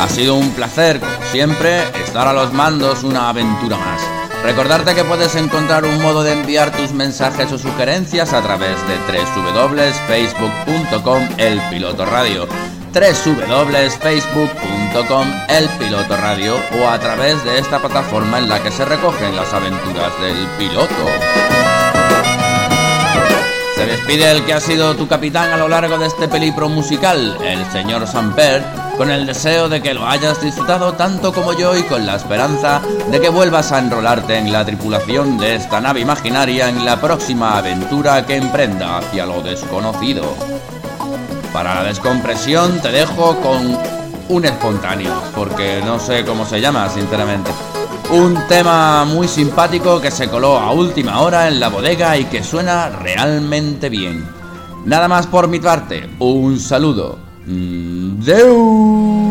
Ha 0.00 0.08
sido 0.08 0.36
un 0.36 0.50
placer, 0.50 1.00
como 1.00 1.26
siempre, 1.32 1.82
estar 2.04 2.28
a 2.28 2.32
los 2.32 2.52
mandos 2.52 3.02
una 3.02 3.28
aventura 3.28 3.76
más. 3.76 4.02
Recordarte 4.44 4.94
que 4.94 5.02
puedes 5.02 5.34
encontrar 5.34 5.84
un 5.84 6.00
modo 6.00 6.22
de 6.22 6.34
enviar 6.34 6.70
tus 6.70 6.92
mensajes 6.92 7.50
o 7.50 7.58
sugerencias 7.58 8.34
a 8.34 8.40
través 8.40 8.76
de 8.86 8.96
www.facebook.com 9.34 11.28
El 11.38 11.60
Piloto 11.70 12.06
Radio 12.06 12.46
www.facebook.com 12.92 15.26
El 15.48 15.68
Piloto 15.78 16.16
Radio 16.16 16.56
o 16.80 16.88
a 16.88 16.98
través 16.98 17.44
de 17.44 17.58
esta 17.58 17.78
plataforma 17.78 18.38
en 18.38 18.48
la 18.48 18.60
que 18.62 18.72
se 18.72 18.84
recogen 18.84 19.36
las 19.36 19.52
aventuras 19.52 20.12
del 20.20 20.46
piloto. 20.58 20.88
Se 23.76 23.86
despide 23.86 24.32
el 24.32 24.44
que 24.44 24.54
ha 24.54 24.60
sido 24.60 24.96
tu 24.96 25.06
capitán 25.06 25.52
a 25.52 25.56
lo 25.56 25.68
largo 25.68 25.98
de 25.98 26.06
este 26.06 26.26
pelipro 26.28 26.68
musical, 26.68 27.38
el 27.42 27.64
señor 27.70 28.06
Samper, 28.06 28.62
con 28.98 29.10
el 29.10 29.24
deseo 29.24 29.68
de 29.68 29.80
que 29.80 29.94
lo 29.94 30.06
hayas 30.06 30.42
disfrutado 30.42 30.92
tanto 30.94 31.32
como 31.32 31.52
yo 31.52 31.76
y 31.76 31.84
con 31.84 32.04
la 32.04 32.16
esperanza 32.16 32.82
de 33.10 33.20
que 33.20 33.30
vuelvas 33.30 33.72
a 33.72 33.78
enrolarte 33.78 34.36
en 34.36 34.52
la 34.52 34.66
tripulación 34.66 35.38
de 35.38 35.54
esta 35.54 35.80
nave 35.80 36.00
imaginaria 36.00 36.68
en 36.68 36.84
la 36.84 37.00
próxima 37.00 37.56
aventura 37.56 38.26
que 38.26 38.36
emprenda 38.36 38.98
hacia 38.98 39.24
lo 39.24 39.40
desconocido. 39.42 40.34
Para 41.52 41.74
la 41.74 41.84
descompresión 41.84 42.80
te 42.80 42.92
dejo 42.92 43.36
con 43.40 43.76
un 44.28 44.44
espontáneo, 44.44 45.20
porque 45.34 45.82
no 45.84 45.98
sé 45.98 46.24
cómo 46.24 46.46
se 46.46 46.60
llama, 46.60 46.88
sinceramente. 46.88 47.50
Un 48.10 48.36
tema 48.48 49.04
muy 49.04 49.26
simpático 49.26 50.00
que 50.00 50.10
se 50.10 50.28
coló 50.28 50.58
a 50.58 50.72
última 50.72 51.20
hora 51.20 51.48
en 51.48 51.58
la 51.58 51.68
bodega 51.68 52.16
y 52.16 52.24
que 52.24 52.44
suena 52.44 52.88
realmente 52.88 53.88
bien. 53.88 54.24
Nada 54.84 55.08
más 55.08 55.26
por 55.26 55.48
mi 55.48 55.60
parte, 55.60 56.08
un 56.20 56.58
saludo. 56.58 57.18
Mm, 57.46 58.20
Deu. 58.24 59.29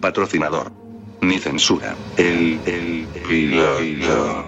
Patrocinador. 0.00 0.72
Ni 1.20 1.38
censura. 1.38 1.96
El, 2.16 2.60
el, 2.66 3.08
piloto. 3.28 4.47